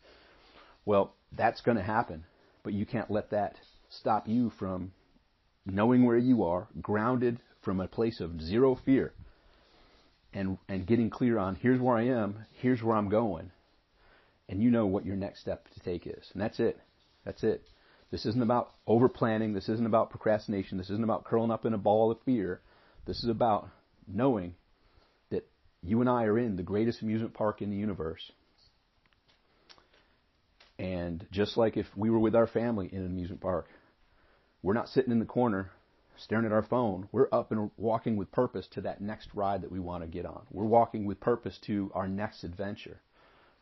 Well, 0.85 1.15
that's 1.37 1.61
going 1.61 1.77
to 1.77 1.83
happen, 1.83 2.25
but 2.63 2.73
you 2.73 2.87
can't 2.87 3.11
let 3.11 3.31
that 3.31 3.57
stop 3.99 4.29
you 4.29 4.51
from 4.59 4.93
knowing 5.67 6.05
where 6.05 6.19
you 6.19 6.45
are, 6.45 6.69
grounded 6.81 7.39
from 7.63 7.81
a 7.81 7.89
place 7.89 8.21
of 8.21 8.41
zero 8.41 8.79
fear, 8.85 9.13
and 10.33 10.59
and 10.69 10.87
getting 10.87 11.11
clear 11.11 11.39
on 11.39 11.55
here's 11.57 11.81
where 11.81 11.97
I 11.97 12.07
am, 12.07 12.47
here's 12.61 12.83
where 12.83 12.97
I'm 12.97 13.09
going, 13.09 13.51
and 14.49 14.63
you 14.63 14.71
know 14.71 14.87
what 14.87 15.07
your 15.07 15.17
next 15.17 15.41
step 15.41 15.69
to 15.75 15.81
take 15.81 16.07
is, 16.07 16.31
and 16.33 16.43
that's 16.43 16.61
it. 16.61 16.79
That's 17.25 17.45
it. 17.45 17.63
This 18.11 18.27
isn't 18.27 18.43
about 18.43 18.71
over 18.87 19.09
planning. 19.09 19.55
This 19.55 19.69
isn't 19.69 19.87
about 19.87 20.11
procrastination. 20.11 20.77
This 20.77 20.91
isn't 20.91 21.05
about 21.05 21.25
curling 21.25 21.51
up 21.51 21.65
in 21.65 21.73
a 21.73 21.79
ball 21.79 22.11
of 22.11 22.21
fear. 22.25 22.61
This 23.07 23.23
is 23.23 23.31
about 23.31 23.69
knowing 24.07 24.55
that 25.31 25.49
you 25.83 26.01
and 26.01 26.11
I 26.11 26.25
are 26.25 26.39
in 26.39 26.57
the 26.57 26.63
greatest 26.63 27.01
amusement 27.01 27.33
park 27.35 27.63
in 27.63 27.71
the 27.71 27.77
universe. 27.77 28.31
And 30.79 31.27
just 31.31 31.57
like 31.57 31.77
if 31.77 31.87
we 31.97 32.11
were 32.11 32.19
with 32.19 32.35
our 32.35 32.47
family 32.47 32.89
in 32.93 32.99
an 32.99 33.07
amusement 33.07 33.41
park, 33.41 33.67
we're 34.63 34.75
not 34.75 34.89
sitting 34.89 35.13
in 35.13 35.19
the 35.19 35.25
corner 35.25 35.71
staring 36.17 36.47
at 36.47 36.53
our 36.53 36.63
phone. 36.63 37.09
We're 37.11 37.29
up 37.33 37.51
and 37.51 37.71
walking 37.77 38.17
with 38.17 38.31
purpose 38.31 38.69
to 38.69 38.81
that 38.83 39.01
next 39.01 39.29
ride 39.35 39.63
that 39.63 39.73
we 39.73 39.81
want 39.81 40.05
to 40.05 40.09
get 40.09 40.27
on. 40.27 40.43
We're 40.51 40.65
walking 40.65 41.05
with 41.05 41.21
purpose 41.21 41.59
to 41.67 41.91
our 41.95 42.07
next 42.07 42.45
adventure. 42.45 43.01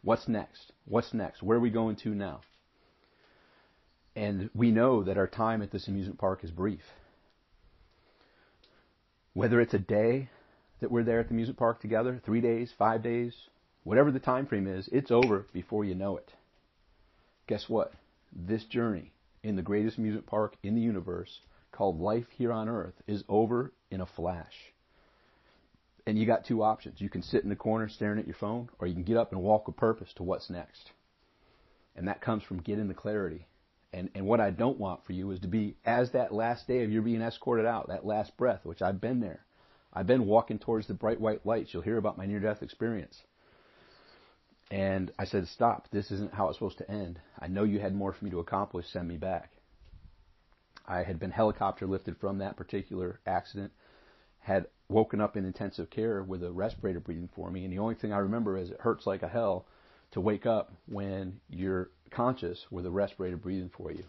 What's 0.02 0.28
next? 0.28 0.72
What's 0.84 1.14
next? 1.14 1.42
Where 1.42 1.58
are 1.58 1.60
we 1.60 1.70
going 1.70 1.96
to 1.96 2.14
now? 2.14 2.40
And 4.16 4.50
we 4.54 4.70
know 4.70 5.02
that 5.04 5.16
our 5.16 5.26
time 5.26 5.62
at 5.62 5.70
this 5.70 5.88
amusement 5.88 6.18
park 6.18 6.42
is 6.44 6.50
brief. 6.50 6.82
Whether 9.32 9.60
it's 9.60 9.74
a 9.74 9.78
day 9.78 10.28
that 10.80 10.90
we're 10.90 11.04
there 11.04 11.20
at 11.20 11.28
the 11.28 11.34
amusement 11.34 11.58
park 11.58 11.80
together, 11.80 12.20
three 12.24 12.40
days, 12.40 12.72
five 12.76 13.02
days, 13.02 13.34
whatever 13.84 14.10
the 14.10 14.18
time 14.18 14.46
frame 14.46 14.66
is, 14.66 14.88
it's 14.92 15.10
over 15.10 15.46
before 15.52 15.84
you 15.84 15.94
know 15.94 16.16
it. 16.16 16.32
Guess 17.46 17.68
what? 17.68 17.92
This 18.32 18.64
journey 18.64 19.12
in 19.42 19.56
the 19.56 19.62
greatest 19.62 19.98
amusement 19.98 20.26
park 20.26 20.56
in 20.62 20.74
the 20.74 20.80
universe, 20.80 21.40
called 21.72 22.00
life 22.00 22.26
here 22.36 22.52
on 22.52 22.68
earth, 22.68 22.94
is 23.06 23.24
over 23.28 23.72
in 23.90 24.00
a 24.00 24.06
flash. 24.06 24.54
And 26.06 26.18
you 26.18 26.26
got 26.26 26.44
two 26.44 26.62
options. 26.62 27.00
You 27.00 27.08
can 27.08 27.22
sit 27.22 27.42
in 27.42 27.50
the 27.50 27.56
corner 27.56 27.88
staring 27.88 28.18
at 28.18 28.26
your 28.26 28.36
phone, 28.36 28.68
or 28.78 28.86
you 28.86 28.94
can 28.94 29.04
get 29.04 29.16
up 29.16 29.32
and 29.32 29.42
walk 29.42 29.66
with 29.66 29.76
purpose 29.76 30.12
to 30.16 30.22
what's 30.22 30.50
next. 30.50 30.90
And 31.94 32.08
that 32.08 32.20
comes 32.20 32.42
from 32.42 32.62
getting 32.62 32.88
the 32.88 32.94
clarity. 32.94 33.46
And, 33.92 34.08
and 34.14 34.26
what 34.26 34.40
I 34.40 34.50
don't 34.50 34.78
want 34.78 35.04
for 35.04 35.12
you 35.12 35.30
is 35.30 35.40
to 35.40 35.48
be, 35.48 35.76
as 35.84 36.12
that 36.12 36.32
last 36.32 36.66
day 36.66 36.84
of 36.84 36.92
your 36.92 37.02
being 37.02 37.22
escorted 37.22 37.66
out, 37.66 37.88
that 37.88 38.06
last 38.06 38.36
breath, 38.36 38.60
which 38.64 38.82
I've 38.82 39.00
been 39.00 39.20
there. 39.20 39.44
I've 39.92 40.06
been 40.06 40.26
walking 40.26 40.58
towards 40.58 40.86
the 40.86 40.94
bright 40.94 41.20
white 41.20 41.44
lights. 41.44 41.70
You'll 41.72 41.82
hear 41.82 41.98
about 41.98 42.16
my 42.16 42.26
near 42.26 42.38
death 42.38 42.62
experience. 42.62 43.20
And 44.70 45.10
I 45.18 45.24
said, 45.24 45.48
Stop. 45.48 45.88
This 45.90 46.10
isn't 46.10 46.34
how 46.34 46.48
it's 46.48 46.58
supposed 46.58 46.78
to 46.78 46.90
end. 46.90 47.20
I 47.38 47.48
know 47.48 47.64
you 47.64 47.80
had 47.80 47.94
more 47.94 48.12
for 48.12 48.24
me 48.24 48.30
to 48.30 48.38
accomplish. 48.38 48.86
Send 48.86 49.08
me 49.08 49.16
back. 49.16 49.50
I 50.86 51.02
had 51.02 51.18
been 51.18 51.30
helicopter 51.30 51.86
lifted 51.86 52.16
from 52.18 52.38
that 52.38 52.56
particular 52.56 53.20
accident, 53.26 53.72
had 54.40 54.66
woken 54.88 55.20
up 55.20 55.36
in 55.36 55.44
intensive 55.44 55.90
care 55.90 56.22
with 56.22 56.42
a 56.42 56.50
respirator 56.50 57.00
breathing 57.00 57.28
for 57.34 57.50
me, 57.50 57.64
and 57.64 57.72
the 57.72 57.78
only 57.78 57.94
thing 57.94 58.12
I 58.12 58.18
remember 58.18 58.56
is 58.56 58.70
it 58.70 58.80
hurts 58.80 59.06
like 59.06 59.22
a 59.22 59.28
hell 59.28 59.66
to 60.12 60.20
wake 60.20 60.46
up 60.46 60.72
when 60.86 61.40
you're 61.48 61.90
conscious 62.10 62.66
with 62.70 62.86
a 62.86 62.90
respirator 62.90 63.36
breathing 63.36 63.70
for 63.76 63.92
you. 63.92 64.04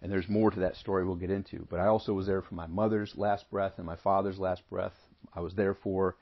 And 0.00 0.12
there's 0.12 0.28
more 0.28 0.50
to 0.50 0.60
that 0.60 0.76
story 0.76 1.04
we'll 1.04 1.16
get 1.16 1.30
into. 1.30 1.66
But 1.68 1.80
I 1.80 1.86
also 1.86 2.12
was 2.12 2.26
there 2.26 2.42
for 2.42 2.54
my 2.54 2.66
mother's 2.66 3.16
last 3.16 3.50
breath 3.50 3.74
and 3.78 3.86
my 3.86 3.96
father's 3.96 4.38
last 4.38 4.68
breath. 4.70 4.94
I 5.34 5.40
was 5.40 5.54
there 5.54 5.74
for 5.74 6.16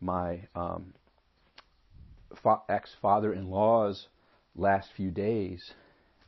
my 0.00 0.40
um, 0.54 0.92
fa- 2.42 2.62
ex-father-in-law's 2.68 4.08
last 4.54 4.90
few 4.96 5.10
days, 5.10 5.72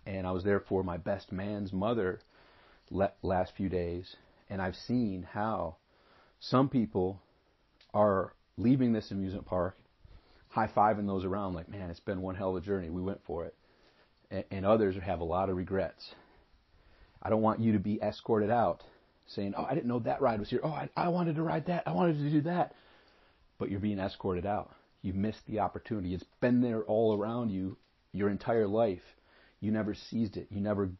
and 0.06 0.26
I 0.26 0.32
was 0.32 0.44
there 0.44 0.60
for 0.60 0.82
my 0.82 0.96
best 0.96 1.32
man's 1.32 1.72
mother 1.72 2.20
last 3.22 3.52
few 3.56 3.68
days. 3.68 4.16
And 4.50 4.60
I've 4.60 4.76
seen 4.76 5.26
how 5.32 5.76
some 6.38 6.68
people 6.68 7.20
are 7.92 8.34
leaving 8.56 8.92
this 8.92 9.10
amusement 9.10 9.46
park, 9.46 9.76
high 10.48 10.68
fiving 10.68 11.06
those 11.06 11.24
around, 11.24 11.54
like, 11.54 11.68
man, 11.68 11.90
it's 11.90 12.00
been 12.00 12.20
one 12.20 12.34
hell 12.34 12.50
of 12.50 12.62
a 12.62 12.66
journey. 12.66 12.90
We 12.90 13.02
went 13.02 13.20
for 13.26 13.44
it. 13.46 13.54
And, 14.30 14.44
and 14.50 14.66
others 14.66 14.96
have 15.02 15.20
a 15.20 15.24
lot 15.24 15.48
of 15.48 15.56
regrets. 15.56 16.14
I 17.22 17.30
don't 17.30 17.42
want 17.42 17.60
you 17.60 17.72
to 17.72 17.78
be 17.78 18.00
escorted 18.02 18.50
out 18.50 18.82
saying, 19.26 19.54
oh, 19.56 19.64
I 19.64 19.74
didn't 19.74 19.88
know 19.88 20.00
that 20.00 20.20
ride 20.20 20.38
was 20.38 20.50
here. 20.50 20.60
Oh, 20.62 20.68
I, 20.68 20.90
I 20.94 21.08
wanted 21.08 21.36
to 21.36 21.42
ride 21.42 21.66
that. 21.66 21.84
I 21.86 21.92
wanted 21.92 22.18
to 22.18 22.30
do 22.30 22.42
that. 22.42 22.74
But 23.58 23.70
you're 23.70 23.80
being 23.80 23.98
escorted 23.98 24.44
out. 24.44 24.74
You 25.04 25.12
missed 25.12 25.46
the 25.46 25.60
opportunity. 25.60 26.14
It's 26.14 26.24
been 26.40 26.62
there 26.62 26.82
all 26.82 27.14
around 27.14 27.50
you 27.50 27.76
your 28.12 28.30
entire 28.30 28.66
life. 28.66 29.02
You 29.60 29.70
never 29.70 29.94
seized 29.94 30.38
it. 30.38 30.48
You 30.50 30.62
never 30.62 30.92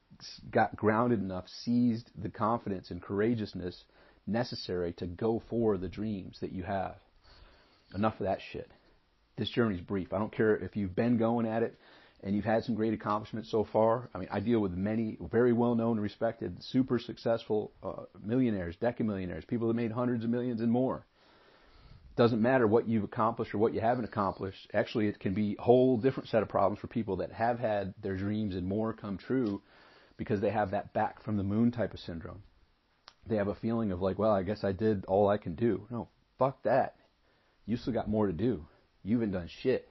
got 0.51 0.77
grounded 0.77 1.21
enough, 1.21 1.49
seized 1.49 2.11
the 2.14 2.29
confidence 2.29 2.90
and 2.90 3.01
courageousness 3.01 3.85
necessary 4.27 4.93
to 4.99 5.07
go 5.07 5.43
for 5.49 5.79
the 5.79 5.88
dreams 5.88 6.37
that 6.43 6.53
you 6.53 6.64
have. 6.64 6.97
Enough 7.95 8.21
of 8.21 8.27
that 8.27 8.40
shit. 8.53 8.71
This 9.38 9.49
journey's 9.49 9.81
brief. 9.81 10.12
I 10.12 10.19
don't 10.19 10.31
care 10.31 10.55
if 10.55 10.77
you've 10.77 10.95
been 10.95 11.17
going 11.17 11.47
at 11.47 11.62
it 11.62 11.79
and 12.23 12.37
you've 12.37 12.45
had 12.45 12.62
some 12.64 12.75
great 12.75 12.93
accomplishments 12.93 13.51
so 13.51 13.64
far. 13.64 14.11
I 14.14 14.19
mean, 14.19 14.29
I 14.31 14.40
deal 14.40 14.61
with 14.61 14.73
many 14.73 15.17
very 15.33 15.55
well 15.55 15.75
known 15.75 15.99
respected, 15.99 16.62
super 16.62 16.99
successful 16.99 17.73
uh, 17.83 18.03
millionaires, 18.23 18.77
decamillionaires, 18.83 19.47
people 19.47 19.69
that 19.69 19.75
made 19.75 19.93
hundreds 19.93 20.25
of 20.25 20.31
millions 20.31 20.61
and 20.61 20.71
more. 20.71 21.07
Doesn't 22.16 22.40
matter 22.40 22.66
what 22.66 22.88
you've 22.88 23.05
accomplished 23.05 23.55
or 23.55 23.59
what 23.59 23.74
you 23.74 23.81
haven't 23.81 24.05
accomplished. 24.05 24.70
Actually, 24.72 25.09
it 25.09 25.18
can 25.18 25.35
be 25.35 25.57
a 25.59 25.62
whole 25.62 25.96
different 25.96 26.29
set 26.29 26.42
of 26.42 26.48
problems 26.48 26.79
for 26.81 26.87
people 26.87 27.16
that 27.16 27.33
have 27.33 27.59
had 27.59 27.94
their 28.00 28.16
dreams 28.16 28.55
and 28.55 28.66
more 28.66 28.92
come 28.92 29.18
true 29.18 29.62
because 30.16 30.40
they 30.40 30.50
have 30.50 30.70
that 30.70 30.92
back 30.92 31.22
from 31.22 31.37
the 31.37 31.42
moon 31.42 31.72
type 31.72 31.92
of 31.92 32.00
syndrome 32.00 32.42
they 33.27 33.37
have 33.37 33.48
a 33.48 33.55
feeling 33.55 33.92
of 33.92 34.03
like, 34.03 34.18
well, 34.18 34.33
I 34.33 34.42
guess 34.42 34.64
I 34.64 34.72
did 34.72 35.05
all 35.07 35.29
I 35.29 35.38
can 35.38 35.55
do. 35.55 35.87
No, 35.90 36.09
fuck 36.38 36.62
that. 36.64 36.96
You 37.66 37.77
still 37.77 37.92
got 37.92 38.09
more 38.09 38.27
to 38.27 38.33
do. 38.33 38.66
You 39.03 39.16
haven't 39.16 39.33
done 39.33 39.48
shit 39.62 39.90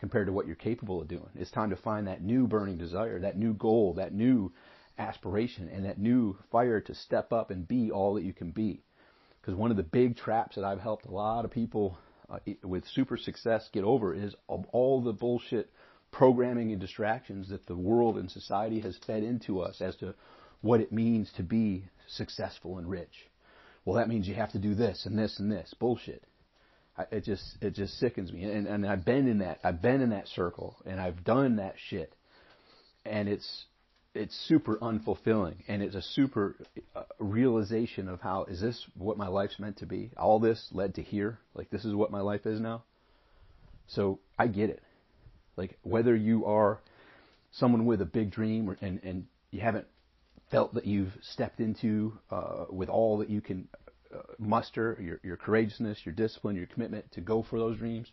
compared 0.00 0.26
to 0.26 0.32
what 0.32 0.46
you're 0.46 0.56
capable 0.56 1.00
of 1.00 1.08
doing. 1.08 1.30
It's 1.34 1.50
time 1.50 1.70
to 1.70 1.76
find 1.76 2.06
that 2.06 2.22
new 2.22 2.46
burning 2.46 2.78
desire, 2.78 3.18
that 3.20 3.38
new 3.38 3.54
goal, 3.54 3.94
that 3.94 4.12
new 4.12 4.52
aspiration, 4.98 5.68
and 5.68 5.84
that 5.84 5.98
new 5.98 6.36
fire 6.52 6.80
to 6.82 6.94
step 6.94 7.32
up 7.32 7.50
and 7.50 7.66
be 7.66 7.90
all 7.90 8.14
that 8.14 8.24
you 8.24 8.32
can 8.32 8.50
be. 8.50 8.82
Because 9.48 9.58
one 9.58 9.70
of 9.70 9.78
the 9.78 9.82
big 9.82 10.18
traps 10.18 10.56
that 10.56 10.64
I've 10.64 10.78
helped 10.78 11.06
a 11.06 11.10
lot 11.10 11.46
of 11.46 11.50
people 11.50 11.96
uh, 12.28 12.38
with 12.62 12.86
super 12.88 13.16
success 13.16 13.66
get 13.72 13.82
over 13.82 14.12
is 14.12 14.34
all 14.46 15.00
the 15.00 15.14
bullshit 15.14 15.70
programming 16.12 16.70
and 16.70 16.78
distractions 16.78 17.48
that 17.48 17.64
the 17.64 17.74
world 17.74 18.18
and 18.18 18.30
society 18.30 18.78
has 18.80 18.98
fed 19.06 19.22
into 19.22 19.60
us 19.62 19.80
as 19.80 19.96
to 19.96 20.14
what 20.60 20.82
it 20.82 20.92
means 20.92 21.32
to 21.38 21.42
be 21.42 21.86
successful 22.08 22.76
and 22.76 22.90
rich. 22.90 23.30
Well, 23.86 23.96
that 23.96 24.10
means 24.10 24.28
you 24.28 24.34
have 24.34 24.52
to 24.52 24.58
do 24.58 24.74
this 24.74 25.06
and 25.06 25.18
this 25.18 25.38
and 25.38 25.50
this. 25.50 25.72
Bullshit. 25.80 26.22
I, 26.98 27.04
it 27.10 27.24
just 27.24 27.56
it 27.62 27.72
just 27.74 27.98
sickens 27.98 28.30
me. 28.30 28.44
And, 28.44 28.66
and 28.66 28.86
I've 28.86 29.06
been 29.06 29.26
in 29.26 29.38
that 29.38 29.60
I've 29.64 29.80
been 29.80 30.02
in 30.02 30.10
that 30.10 30.28
circle 30.28 30.76
and 30.84 31.00
I've 31.00 31.24
done 31.24 31.56
that 31.56 31.76
shit. 31.88 32.14
And 33.06 33.30
it's 33.30 33.64
it's 34.18 34.36
super 34.48 34.76
unfulfilling 34.76 35.56
and 35.68 35.82
it's 35.82 35.94
a 35.94 36.02
super 36.02 36.56
uh, 36.94 37.02
realization 37.18 38.08
of 38.08 38.20
how 38.20 38.44
is 38.44 38.60
this 38.60 38.84
what 38.96 39.16
my 39.16 39.28
life's 39.28 39.58
meant 39.58 39.78
to 39.78 39.86
be? 39.86 40.10
All 40.16 40.40
this 40.40 40.68
led 40.72 40.96
to 40.96 41.02
here. 41.02 41.38
Like 41.54 41.70
this 41.70 41.84
is 41.84 41.94
what 41.94 42.10
my 42.10 42.20
life 42.20 42.44
is 42.44 42.60
now. 42.60 42.82
So 43.86 44.18
I 44.38 44.48
get 44.48 44.70
it. 44.70 44.82
Like 45.56 45.78
whether 45.82 46.14
you 46.14 46.44
are 46.46 46.80
someone 47.52 47.86
with 47.86 48.02
a 48.02 48.06
big 48.06 48.30
dream 48.30 48.68
or, 48.68 48.76
and 48.80 49.00
and 49.02 49.26
you 49.50 49.60
haven't 49.60 49.86
felt 50.50 50.74
that 50.74 50.86
you've 50.86 51.12
stepped 51.22 51.60
into 51.60 52.18
uh, 52.30 52.64
with 52.70 52.88
all 52.88 53.18
that 53.18 53.30
you 53.30 53.40
can 53.40 53.68
uh, 54.14 54.20
muster, 54.38 54.98
your, 55.00 55.20
your 55.22 55.36
courageousness, 55.36 55.98
your 56.04 56.14
discipline, 56.14 56.56
your 56.56 56.66
commitment 56.66 57.10
to 57.12 57.20
go 57.20 57.42
for 57.48 57.58
those 57.58 57.76
dreams, 57.78 58.08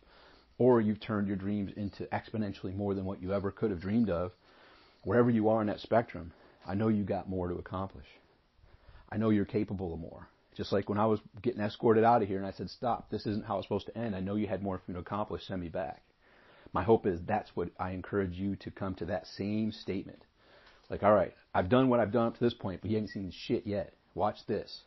or 0.58 0.80
you've 0.80 1.00
turned 1.00 1.26
your 1.26 1.36
dreams 1.36 1.72
into 1.76 2.04
exponentially 2.06 2.74
more 2.74 2.94
than 2.94 3.04
what 3.04 3.22
you 3.22 3.32
ever 3.32 3.50
could 3.50 3.70
have 3.70 3.80
dreamed 3.80 4.10
of, 4.10 4.32
wherever 5.06 5.30
you 5.30 5.48
are 5.48 5.60
in 5.62 5.68
that 5.68 5.80
spectrum, 5.80 6.32
I 6.66 6.74
know 6.74 6.88
you 6.88 7.04
got 7.04 7.28
more 7.28 7.48
to 7.48 7.54
accomplish. 7.54 8.06
I 9.10 9.16
know 9.16 9.30
you're 9.30 9.44
capable 9.44 9.94
of 9.94 10.00
more. 10.00 10.28
Just 10.54 10.72
like 10.72 10.88
when 10.88 10.98
I 10.98 11.06
was 11.06 11.20
getting 11.40 11.60
escorted 11.60 12.04
out 12.04 12.22
of 12.22 12.28
here 12.28 12.38
and 12.38 12.46
I 12.46 12.50
said, 12.50 12.68
stop, 12.68 13.10
this 13.10 13.26
isn't 13.26 13.46
how 13.46 13.58
it's 13.58 13.66
supposed 13.66 13.86
to 13.86 13.96
end. 13.96 14.14
I 14.14 14.20
know 14.20 14.36
you 14.36 14.46
had 14.46 14.62
more 14.62 14.78
for 14.78 14.90
me 14.90 14.94
to 14.94 15.00
accomplish, 15.00 15.46
send 15.46 15.62
me 15.62 15.68
back. 15.68 16.02
My 16.72 16.82
hope 16.82 17.06
is 17.06 17.20
that's 17.22 17.54
what 17.54 17.70
I 17.78 17.92
encourage 17.92 18.34
you 18.34 18.56
to 18.56 18.70
come 18.70 18.94
to 18.96 19.06
that 19.06 19.26
same 19.26 19.72
statement 19.72 20.22
like, 20.88 21.02
all 21.02 21.14
right, 21.14 21.34
I've 21.54 21.68
done 21.68 21.88
what 21.88 22.00
I've 22.00 22.12
done 22.12 22.28
up 22.28 22.34
to 22.34 22.44
this 22.44 22.54
point, 22.54 22.80
but 22.80 22.90
you 22.90 22.96
haven't 22.96 23.10
seen 23.10 23.30
shit 23.30 23.66
yet. 23.66 23.94
Watch 24.14 24.46
this. 24.46 24.82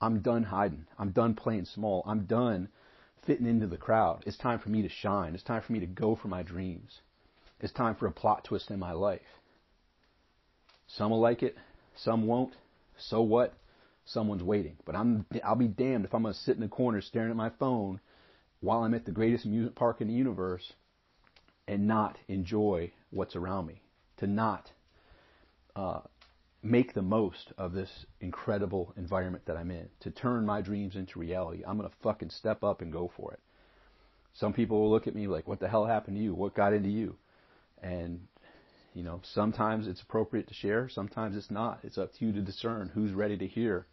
I'm 0.00 0.20
done 0.20 0.44
hiding. 0.44 0.86
I'm 0.98 1.10
done 1.10 1.34
playing 1.34 1.64
small. 1.64 2.02
I'm 2.06 2.26
done 2.26 2.68
fitting 3.24 3.46
into 3.46 3.66
the 3.66 3.76
crowd. 3.76 4.22
It's 4.26 4.36
time 4.36 4.58
for 4.58 4.68
me 4.68 4.82
to 4.82 4.88
shine. 4.88 5.34
It's 5.34 5.42
time 5.42 5.62
for 5.62 5.72
me 5.72 5.80
to 5.80 5.86
go 5.86 6.14
for 6.14 6.28
my 6.28 6.42
dreams. 6.42 7.00
It's 7.60 7.72
time 7.72 7.94
for 7.94 8.06
a 8.06 8.12
plot 8.12 8.44
twist 8.44 8.70
in 8.70 8.78
my 8.78 8.92
life. 8.92 9.20
Some 10.96 11.10
will 11.10 11.20
like 11.20 11.42
it, 11.42 11.56
some 11.94 12.26
won't. 12.26 12.54
So 12.96 13.22
what? 13.22 13.54
Someone's 14.04 14.42
waiting. 14.42 14.76
But 14.84 14.96
I'm 14.96 15.26
I'll 15.44 15.54
be 15.54 15.68
damned 15.68 16.04
if 16.04 16.14
I'm 16.14 16.22
gonna 16.22 16.34
sit 16.34 16.56
in 16.56 16.62
the 16.62 16.68
corner 16.68 17.00
staring 17.00 17.30
at 17.30 17.36
my 17.36 17.50
phone 17.58 18.00
while 18.60 18.82
I'm 18.82 18.94
at 18.94 19.04
the 19.04 19.12
greatest 19.12 19.44
amusement 19.44 19.76
park 19.76 20.00
in 20.00 20.08
the 20.08 20.14
universe 20.14 20.72
and 21.68 21.86
not 21.86 22.18
enjoy 22.28 22.92
what's 23.10 23.36
around 23.36 23.66
me. 23.66 23.82
To 24.18 24.26
not 24.26 24.70
uh, 25.74 26.00
make 26.62 26.92
the 26.92 27.02
most 27.02 27.52
of 27.56 27.72
this 27.72 28.04
incredible 28.20 28.92
environment 28.96 29.46
that 29.46 29.56
I'm 29.56 29.70
in, 29.70 29.88
to 30.00 30.10
turn 30.10 30.44
my 30.44 30.60
dreams 30.60 30.96
into 30.96 31.18
reality. 31.18 31.62
I'm 31.66 31.78
going 31.78 31.88
to 31.88 31.96
fucking 32.02 32.30
step 32.30 32.62
up 32.62 32.82
and 32.82 32.92
go 32.92 33.10
for 33.16 33.32
it. 33.32 33.40
Some 34.34 34.52
people 34.52 34.80
will 34.80 34.90
look 34.90 35.06
at 35.06 35.14
me 35.14 35.26
like, 35.26 35.48
what 35.48 35.60
the 35.60 35.68
hell 35.68 35.86
happened 35.86 36.16
to 36.16 36.22
you? 36.22 36.34
What 36.34 36.54
got 36.54 36.74
into 36.74 36.90
you? 36.90 37.16
And, 37.82 38.26
you 38.94 39.02
know, 39.02 39.20
sometimes 39.22 39.86
it's 39.86 40.02
appropriate 40.02 40.48
to 40.48 40.54
share, 40.54 40.88
sometimes 40.88 41.36
it's 41.36 41.50
not. 41.50 41.80
It's 41.82 41.98
up 41.98 42.12
to 42.14 42.24
you 42.24 42.32
to 42.32 42.40
discern 42.40 42.90
who's 42.92 43.12
ready 43.12 43.36
to 43.36 43.46
hear 43.46 43.86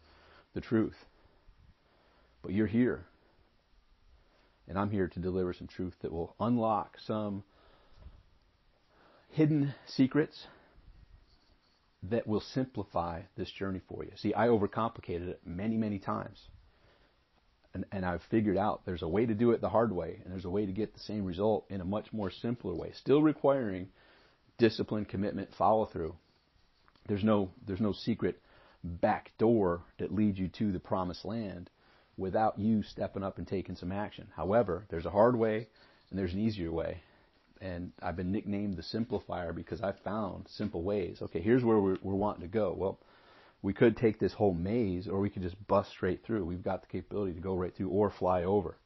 the 0.54 0.60
truth. 0.60 0.96
But 2.42 2.52
you're 2.52 2.66
here. 2.66 3.06
And 4.66 4.78
I'm 4.78 4.90
here 4.90 5.08
to 5.08 5.20
deliver 5.20 5.52
some 5.52 5.68
truth 5.68 5.94
that 6.02 6.12
will 6.12 6.34
unlock 6.40 6.98
some 7.06 7.44
hidden 9.30 9.74
secrets 9.86 10.46
that 12.02 12.26
will 12.26 12.40
simplify 12.40 13.22
this 13.36 13.50
journey 13.50 13.80
for 13.88 14.04
you. 14.04 14.12
See, 14.16 14.34
I 14.34 14.48
overcomplicated 14.48 15.28
it 15.28 15.40
many, 15.44 15.76
many 15.76 15.98
times. 15.98 16.38
And, 17.74 17.84
and 17.92 18.04
I've 18.04 18.22
figured 18.30 18.56
out 18.56 18.82
there's 18.84 19.02
a 19.02 19.08
way 19.08 19.26
to 19.26 19.34
do 19.34 19.50
it 19.50 19.60
the 19.60 19.68
hard 19.68 19.92
way, 19.92 20.20
and 20.22 20.32
there's 20.32 20.44
a 20.44 20.50
way 20.50 20.66
to 20.66 20.72
get 20.72 20.94
the 20.94 21.00
same 21.00 21.24
result 21.24 21.66
in 21.68 21.80
a 21.80 21.84
much 21.84 22.12
more 22.12 22.30
simpler 22.30 22.74
way, 22.74 22.92
still 22.94 23.22
requiring 23.22 23.88
discipline, 24.58 25.04
commitment, 25.04 25.54
follow 25.56 25.86
through. 25.86 26.14
There's 27.06 27.24
no 27.24 27.50
there's 27.66 27.80
no 27.80 27.92
secret 27.92 28.40
back 28.84 29.32
door 29.38 29.82
that 29.98 30.14
leads 30.14 30.38
you 30.38 30.48
to 30.48 30.72
the 30.72 30.78
promised 30.78 31.24
land 31.24 31.70
without 32.16 32.58
you 32.58 32.82
stepping 32.82 33.22
up 33.22 33.38
and 33.38 33.46
taking 33.46 33.76
some 33.76 33.92
action. 33.92 34.28
However, 34.36 34.84
there's 34.90 35.06
a 35.06 35.10
hard 35.10 35.36
way 35.36 35.68
and 36.10 36.18
there's 36.18 36.34
an 36.34 36.40
easier 36.40 36.70
way. 36.70 37.00
And 37.60 37.92
I've 38.02 38.16
been 38.16 38.30
nicknamed 38.30 38.76
the 38.76 38.82
simplifier 38.82 39.54
because 39.54 39.82
I 39.82 39.92
found 40.04 40.46
simple 40.48 40.82
ways. 40.82 41.18
Okay, 41.22 41.40
here's 41.40 41.64
where 41.64 41.78
we're, 41.78 41.98
we're 42.02 42.14
wanting 42.14 42.42
to 42.42 42.48
go. 42.48 42.74
Well, 42.76 42.98
we 43.62 43.72
could 43.72 43.96
take 43.96 44.20
this 44.20 44.32
whole 44.32 44.54
maze 44.54 45.08
or 45.08 45.18
we 45.18 45.30
could 45.30 45.42
just 45.42 45.66
bust 45.66 45.90
straight 45.90 46.24
through. 46.24 46.44
We've 46.44 46.62
got 46.62 46.82
the 46.82 46.88
capability 46.88 47.34
to 47.34 47.40
go 47.40 47.54
right 47.54 47.74
through 47.74 47.88
or 47.88 48.10
fly 48.10 48.44
over. 48.44 48.76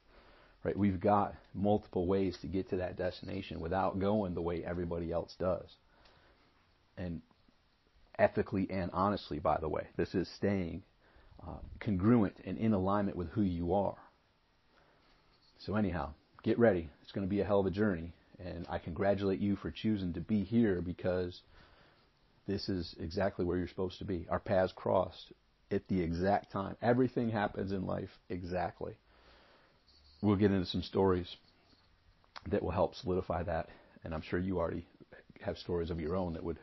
Right? 0.64 0.76
We've 0.76 1.00
got 1.00 1.34
multiple 1.54 2.06
ways 2.06 2.36
to 2.42 2.46
get 2.46 2.70
to 2.70 2.76
that 2.76 2.96
destination 2.96 3.60
without 3.60 3.98
going 3.98 4.34
the 4.34 4.42
way 4.42 4.64
everybody 4.64 5.10
else 5.10 5.34
does. 5.38 5.66
And 6.96 7.20
ethically 8.18 8.68
and 8.70 8.90
honestly, 8.92 9.38
by 9.38 9.58
the 9.60 9.68
way, 9.68 9.88
this 9.96 10.14
is 10.14 10.28
staying 10.36 10.82
uh, 11.46 11.56
congruent 11.80 12.36
and 12.44 12.58
in 12.58 12.72
alignment 12.72 13.16
with 13.16 13.28
who 13.30 13.42
you 13.42 13.74
are. 13.74 13.96
So 15.58 15.74
anyhow, 15.74 16.12
get 16.42 16.58
ready. 16.58 16.88
It's 17.02 17.12
going 17.12 17.26
to 17.26 17.30
be 17.30 17.40
a 17.40 17.44
hell 17.44 17.60
of 17.60 17.66
a 17.66 17.70
journey. 17.70 18.12
And 18.44 18.66
I 18.68 18.78
congratulate 18.78 19.40
you 19.40 19.56
for 19.56 19.70
choosing 19.70 20.12
to 20.14 20.20
be 20.20 20.44
here 20.44 20.80
because 20.80 21.40
this 22.46 22.68
is 22.68 22.94
exactly 23.00 23.44
where 23.44 23.56
you're 23.56 23.68
supposed 23.68 23.98
to 23.98 24.04
be. 24.04 24.26
Our 24.28 24.40
paths 24.40 24.72
crossed 24.74 25.32
at 25.70 25.86
the 25.88 26.00
exact 26.00 26.50
time. 26.52 26.76
Everything 26.82 27.30
happens 27.30 27.72
in 27.72 27.86
life 27.86 28.10
exactly. 28.28 28.94
We'll 30.22 30.36
get 30.36 30.52
into 30.52 30.66
some 30.66 30.82
stories 30.82 31.36
that 32.48 32.62
will 32.62 32.70
help 32.70 32.94
solidify 32.94 33.42
that. 33.42 33.68
And 34.04 34.14
I'm 34.14 34.22
sure 34.22 34.38
you 34.38 34.58
already 34.58 34.86
have 35.42 35.58
stories 35.58 35.90
of 35.90 36.00
your 36.00 36.16
own 36.16 36.32
that 36.34 36.44
would 36.44 36.58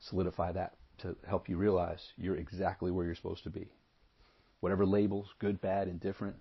solidify 0.00 0.52
that 0.52 0.74
to 0.98 1.16
help 1.26 1.48
you 1.48 1.56
realize 1.56 2.00
you're 2.16 2.36
exactly 2.36 2.90
where 2.90 3.04
you're 3.04 3.14
supposed 3.14 3.44
to 3.44 3.50
be. 3.50 3.68
Whatever 4.60 4.86
labels, 4.86 5.26
good, 5.38 5.60
bad, 5.60 5.88
indifferent, 5.88 6.36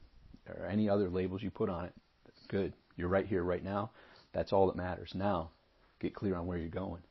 or 0.47 0.65
any 0.65 0.89
other 0.89 1.09
labels 1.09 1.41
you 1.41 1.49
put 1.49 1.69
on 1.69 1.85
it, 1.85 1.93
good. 2.49 2.73
You're 2.97 3.07
right 3.07 3.25
here, 3.25 3.43
right 3.43 3.63
now. 3.63 3.91
That's 4.33 4.53
all 4.53 4.67
that 4.67 4.75
matters. 4.75 5.11
Now, 5.15 5.49
get 5.99 6.13
clear 6.13 6.35
on 6.35 6.45
where 6.45 6.57
you're 6.57 6.69
going. 6.69 7.01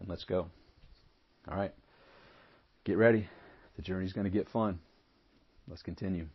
And 0.00 0.08
let's 0.08 0.24
go. 0.24 0.48
All 1.48 1.56
right. 1.56 1.72
Get 2.84 2.98
ready. 2.98 3.28
The 3.76 3.82
journey's 3.82 4.12
going 4.12 4.24
to 4.24 4.30
get 4.30 4.48
fun. 4.48 4.80
Let's 5.68 5.82
continue. 5.82 6.26